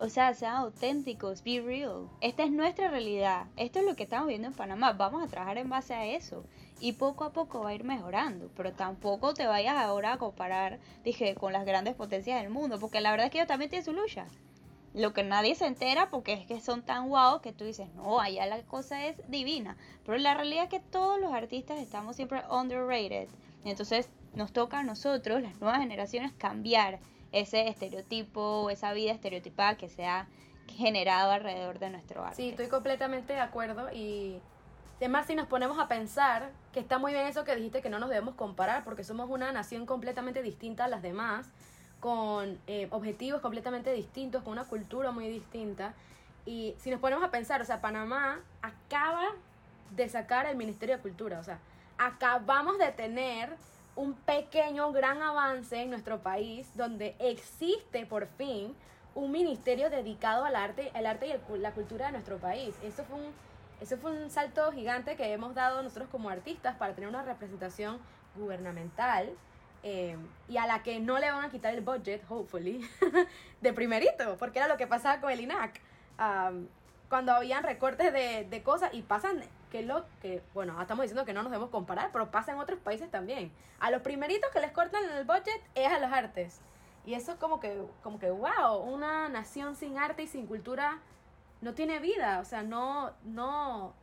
O 0.00 0.08
sea, 0.08 0.34
sean 0.34 0.56
auténticos, 0.56 1.44
be 1.44 1.60
real. 1.60 2.08
Esta 2.20 2.42
es 2.42 2.50
nuestra 2.50 2.90
realidad. 2.90 3.46
Esto 3.56 3.78
es 3.78 3.86
lo 3.86 3.94
que 3.94 4.02
estamos 4.02 4.26
viendo 4.26 4.48
en 4.48 4.54
Panamá. 4.54 4.92
Vamos 4.92 5.22
a 5.22 5.28
trabajar 5.28 5.56
en 5.58 5.68
base 5.68 5.94
a 5.94 6.04
eso 6.04 6.44
y 6.80 6.94
poco 6.94 7.22
a 7.22 7.32
poco 7.32 7.60
va 7.60 7.70
a 7.70 7.74
ir 7.74 7.84
mejorando, 7.84 8.50
pero 8.56 8.72
tampoco 8.72 9.34
te 9.34 9.46
vayas 9.46 9.76
ahora 9.76 10.14
a 10.14 10.18
comparar, 10.18 10.80
dije, 11.04 11.36
con 11.36 11.52
las 11.52 11.64
grandes 11.64 11.94
potencias 11.94 12.42
del 12.42 12.50
mundo, 12.50 12.80
porque 12.80 13.00
la 13.00 13.12
verdad 13.12 13.26
es 13.26 13.32
que 13.32 13.38
ellos 13.38 13.48
también 13.48 13.70
tienen 13.70 13.84
su 13.84 13.92
lucha. 13.92 14.26
Lo 14.94 15.12
que 15.12 15.22
nadie 15.22 15.54
se 15.54 15.66
entera 15.66 16.10
porque 16.10 16.32
es 16.32 16.46
que 16.46 16.60
son 16.60 16.82
tan 16.82 17.08
guau 17.08 17.40
que 17.40 17.52
tú 17.52 17.64
dices, 17.64 17.88
no, 17.94 18.20
allá 18.20 18.46
la 18.46 18.62
cosa 18.62 19.06
es 19.06 19.16
divina. 19.30 19.76
Pero 20.04 20.18
la 20.18 20.34
realidad 20.34 20.64
es 20.64 20.70
que 20.70 20.80
todos 20.80 21.20
los 21.20 21.32
artistas 21.32 21.78
estamos 21.78 22.16
siempre 22.16 22.42
underrated. 22.50 23.28
Entonces 23.64 24.08
nos 24.34 24.52
toca 24.52 24.80
a 24.80 24.82
nosotros, 24.82 25.40
las 25.40 25.60
nuevas 25.60 25.80
generaciones, 25.80 26.32
cambiar 26.32 26.98
ese 27.34 27.68
estereotipo, 27.68 28.70
esa 28.70 28.92
vida 28.92 29.12
estereotipada 29.12 29.76
que 29.76 29.88
se 29.88 30.06
ha 30.06 30.28
generado 30.68 31.32
alrededor 31.32 31.78
de 31.78 31.90
nuestro 31.90 32.24
arte. 32.24 32.36
Sí, 32.36 32.48
estoy 32.50 32.68
completamente 32.68 33.34
de 33.34 33.40
acuerdo 33.40 33.92
y 33.92 34.40
Además, 34.98 35.26
si 35.26 35.34
nos 35.34 35.46
ponemos 35.48 35.78
a 35.78 35.86
pensar 35.86 36.50
que 36.72 36.80
está 36.80 36.98
muy 36.98 37.12
bien 37.12 37.26
eso 37.26 37.44
que 37.44 37.54
dijiste, 37.54 37.82
que 37.82 37.90
no 37.90 37.98
nos 37.98 38.08
debemos 38.08 38.36
comparar, 38.36 38.84
porque 38.84 39.04
somos 39.04 39.28
una 39.28 39.52
nación 39.52 39.84
completamente 39.84 40.40
distinta 40.40 40.86
a 40.86 40.88
las 40.88 41.02
demás, 41.02 41.46
con 42.00 42.58
eh, 42.66 42.88
objetivos 42.90 43.42
completamente 43.42 43.92
distintos, 43.92 44.42
con 44.42 44.52
una 44.52 44.64
cultura 44.64 45.10
muy 45.10 45.28
distinta. 45.28 45.92
Y 46.46 46.74
si 46.78 46.90
nos 46.90 47.00
ponemos 47.00 47.24
a 47.24 47.30
pensar, 47.30 47.60
o 47.60 47.64
sea, 47.64 47.80
Panamá 47.80 48.40
acaba 48.62 49.26
de 49.90 50.08
sacar 50.08 50.46
el 50.46 50.56
Ministerio 50.56 50.96
de 50.96 51.02
Cultura, 51.02 51.38
o 51.38 51.44
sea, 51.44 51.58
acabamos 51.98 52.78
de 52.78 52.90
tener 52.92 53.56
un 53.96 54.14
pequeño, 54.14 54.92
gran 54.92 55.22
avance 55.22 55.80
en 55.80 55.90
nuestro 55.90 56.20
país, 56.20 56.68
donde 56.76 57.14
existe 57.18 58.06
por 58.06 58.26
fin 58.26 58.74
un 59.14 59.30
ministerio 59.30 59.90
dedicado 59.90 60.44
al 60.44 60.56
arte, 60.56 60.90
el 60.94 61.06
arte 61.06 61.28
y 61.28 61.58
la 61.58 61.72
cultura 61.72 62.06
de 62.06 62.12
nuestro 62.12 62.38
país. 62.38 62.74
Eso 62.82 63.04
fue 63.04 63.16
un 63.16 63.32
eso 63.80 63.96
fue 63.98 64.12
un 64.12 64.30
salto 64.30 64.72
gigante 64.72 65.16
que 65.16 65.32
hemos 65.32 65.54
dado 65.54 65.82
nosotros 65.82 66.08
como 66.10 66.30
artistas 66.30 66.76
para 66.76 66.94
tener 66.94 67.08
una 67.08 67.22
representación 67.22 67.98
gubernamental 68.36 69.30
eh, 69.82 70.16
y 70.48 70.56
a 70.56 70.66
la 70.66 70.82
que 70.82 71.00
no 71.00 71.18
le 71.18 71.30
van 71.30 71.44
a 71.44 71.50
quitar 71.50 71.74
el 71.74 71.82
budget, 71.82 72.22
hopefully, 72.28 72.88
de 73.60 73.72
primerito, 73.72 74.36
porque 74.38 74.58
era 74.58 74.68
lo 74.68 74.76
que 74.76 74.86
pasaba 74.86 75.20
con 75.20 75.30
el 75.30 75.40
INAC. 75.40 75.80
cuando 77.10 77.32
habían 77.32 77.62
recortes 77.62 78.12
de, 78.12 78.46
de, 78.48 78.62
cosas 78.62 78.94
y 78.94 79.02
pasan, 79.02 79.42
que 79.74 79.82
lo 79.82 80.04
que, 80.22 80.40
bueno, 80.54 80.80
estamos 80.80 81.02
diciendo 81.02 81.24
que 81.24 81.32
no 81.32 81.42
nos 81.42 81.50
debemos 81.50 81.70
comparar, 81.70 82.10
pero 82.12 82.30
pasa 82.30 82.52
en 82.52 82.58
otros 82.58 82.78
países 82.78 83.10
también. 83.10 83.50
A 83.80 83.90
los 83.90 84.02
primeritos 84.02 84.48
que 84.52 84.60
les 84.60 84.70
cortan 84.70 85.02
el 85.02 85.24
budget 85.24 85.60
es 85.74 85.92
a 85.92 85.98
los 85.98 86.12
artes. 86.12 86.60
Y 87.04 87.14
eso 87.14 87.32
es 87.32 87.38
como 87.38 87.58
que, 87.58 87.84
como 88.04 88.20
que, 88.20 88.30
wow, 88.30 88.76
una 88.76 89.28
nación 89.28 89.74
sin 89.74 89.98
arte 89.98 90.22
y 90.22 90.26
sin 90.28 90.46
cultura 90.46 91.00
no 91.60 91.74
tiene 91.74 91.98
vida, 91.98 92.38
o 92.38 92.44
sea, 92.44 92.62
no, 92.62 93.14
no, 93.24 93.94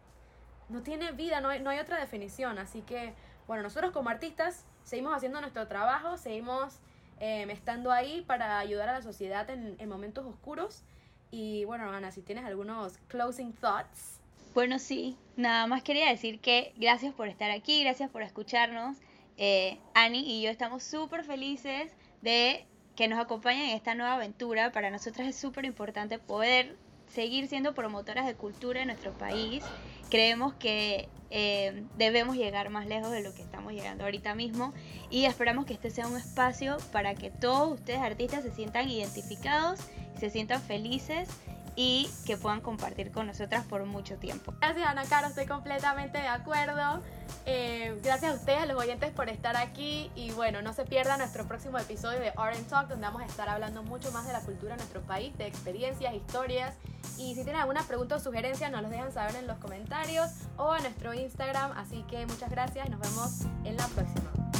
no 0.67 0.81
tiene 0.81 1.13
vida, 1.13 1.39
no 1.39 1.47
hay, 1.47 1.61
no 1.61 1.69
hay 1.69 1.79
otra 1.79 1.97
definición. 2.01 2.59
Así 2.59 2.81
que, 2.81 3.13
bueno, 3.47 3.63
nosotros 3.63 3.91
como 3.91 4.09
artistas 4.09 4.65
seguimos 4.83 5.15
haciendo 5.15 5.39
nuestro 5.39 5.69
trabajo, 5.69 6.17
seguimos 6.17 6.79
em, 7.21 7.49
estando 7.49 7.93
ahí 7.93 8.25
para 8.27 8.59
ayudar 8.59 8.89
a 8.89 8.93
la 8.95 9.01
sociedad 9.01 9.49
en, 9.49 9.77
en 9.79 9.87
momentos 9.87 10.25
oscuros. 10.25 10.83
Y 11.31 11.63
bueno, 11.63 11.89
Ana, 11.89 12.11
si 12.11 12.21
tienes 12.21 12.43
algunos 12.43 12.97
closing 13.07 13.53
thoughts. 13.53 14.20
Bueno, 14.53 14.79
sí, 14.79 15.15
nada 15.37 15.65
más 15.65 15.81
quería 15.81 16.09
decir 16.09 16.41
que 16.41 16.73
gracias 16.75 17.13
por 17.13 17.29
estar 17.29 17.49
aquí, 17.51 17.83
gracias 17.83 18.09
por 18.09 18.21
escucharnos. 18.21 18.97
Eh, 19.37 19.77
Ani 19.93 20.19
y 20.19 20.41
yo 20.41 20.49
estamos 20.49 20.83
súper 20.83 21.23
felices 21.23 21.93
de 22.21 22.65
que 22.97 23.07
nos 23.07 23.17
acompañen 23.17 23.69
en 23.69 23.77
esta 23.77 23.95
nueva 23.95 24.15
aventura. 24.15 24.73
Para 24.73 24.91
nosotras 24.91 25.25
es 25.29 25.37
súper 25.37 25.63
importante 25.63 26.19
poder 26.19 26.75
seguir 27.07 27.47
siendo 27.47 27.73
promotoras 27.73 28.25
de 28.25 28.35
cultura 28.35 28.81
en 28.81 28.87
nuestro 28.87 29.13
país. 29.17 29.63
Creemos 30.09 30.53
que 30.55 31.07
eh, 31.29 31.85
debemos 31.97 32.35
llegar 32.35 32.69
más 32.69 32.87
lejos 32.87 33.09
de 33.11 33.23
lo 33.23 33.33
que 33.33 33.43
estamos 33.43 33.71
llegando 33.71 34.03
ahorita 34.03 34.35
mismo 34.35 34.73
y 35.09 35.23
esperamos 35.23 35.65
que 35.65 35.73
este 35.73 35.89
sea 35.91 36.07
un 36.07 36.17
espacio 36.17 36.75
para 36.91 37.15
que 37.15 37.31
todos 37.31 37.71
ustedes 37.79 37.99
artistas 37.99 38.43
se 38.43 38.51
sientan 38.51 38.89
identificados, 38.89 39.79
se 40.19 40.29
sientan 40.29 40.61
felices 40.61 41.29
y 41.75 42.09
que 42.25 42.37
puedan 42.37 42.61
compartir 42.61 43.11
con 43.11 43.27
nosotras 43.27 43.65
por 43.65 43.85
mucho 43.85 44.17
tiempo. 44.17 44.53
Gracias 44.59 44.87
Ana 44.87 45.03
Caro, 45.05 45.27
estoy 45.27 45.45
completamente 45.45 46.17
de 46.17 46.27
acuerdo. 46.27 47.01
Eh, 47.45 47.97
gracias 48.03 48.33
a 48.33 48.35
ustedes, 48.35 48.61
a 48.61 48.65
los 48.65 48.77
oyentes, 48.77 49.11
por 49.11 49.29
estar 49.29 49.57
aquí. 49.57 50.11
Y 50.15 50.31
bueno, 50.31 50.61
no 50.61 50.73
se 50.73 50.85
pierdan 50.85 51.19
nuestro 51.19 51.45
próximo 51.47 51.77
episodio 51.79 52.19
de 52.19 52.31
and 52.35 52.67
Talk, 52.67 52.87
donde 52.87 53.05
vamos 53.05 53.21
a 53.21 53.25
estar 53.25 53.49
hablando 53.49 53.83
mucho 53.83 54.11
más 54.11 54.27
de 54.27 54.33
la 54.33 54.41
cultura 54.41 54.71
de 54.71 54.77
nuestro 54.77 55.01
país, 55.01 55.35
de 55.37 55.47
experiencias, 55.47 56.13
historias. 56.13 56.75
Y 57.17 57.35
si 57.35 57.43
tienen 57.43 57.57
alguna 57.61 57.83
pregunta 57.83 58.15
o 58.15 58.19
sugerencia, 58.19 58.69
nos 58.69 58.81
los 58.81 58.91
dejan 58.91 59.11
saber 59.11 59.35
en 59.35 59.47
los 59.47 59.57
comentarios 59.57 60.29
o 60.57 60.75
en 60.75 60.83
nuestro 60.83 61.13
Instagram. 61.13 61.71
Así 61.77 62.03
que 62.09 62.25
muchas 62.25 62.49
gracias 62.49 62.87
y 62.87 62.91
nos 62.91 62.99
vemos 62.99 63.41
en 63.63 63.77
la 63.77 63.87
próxima. 63.87 64.50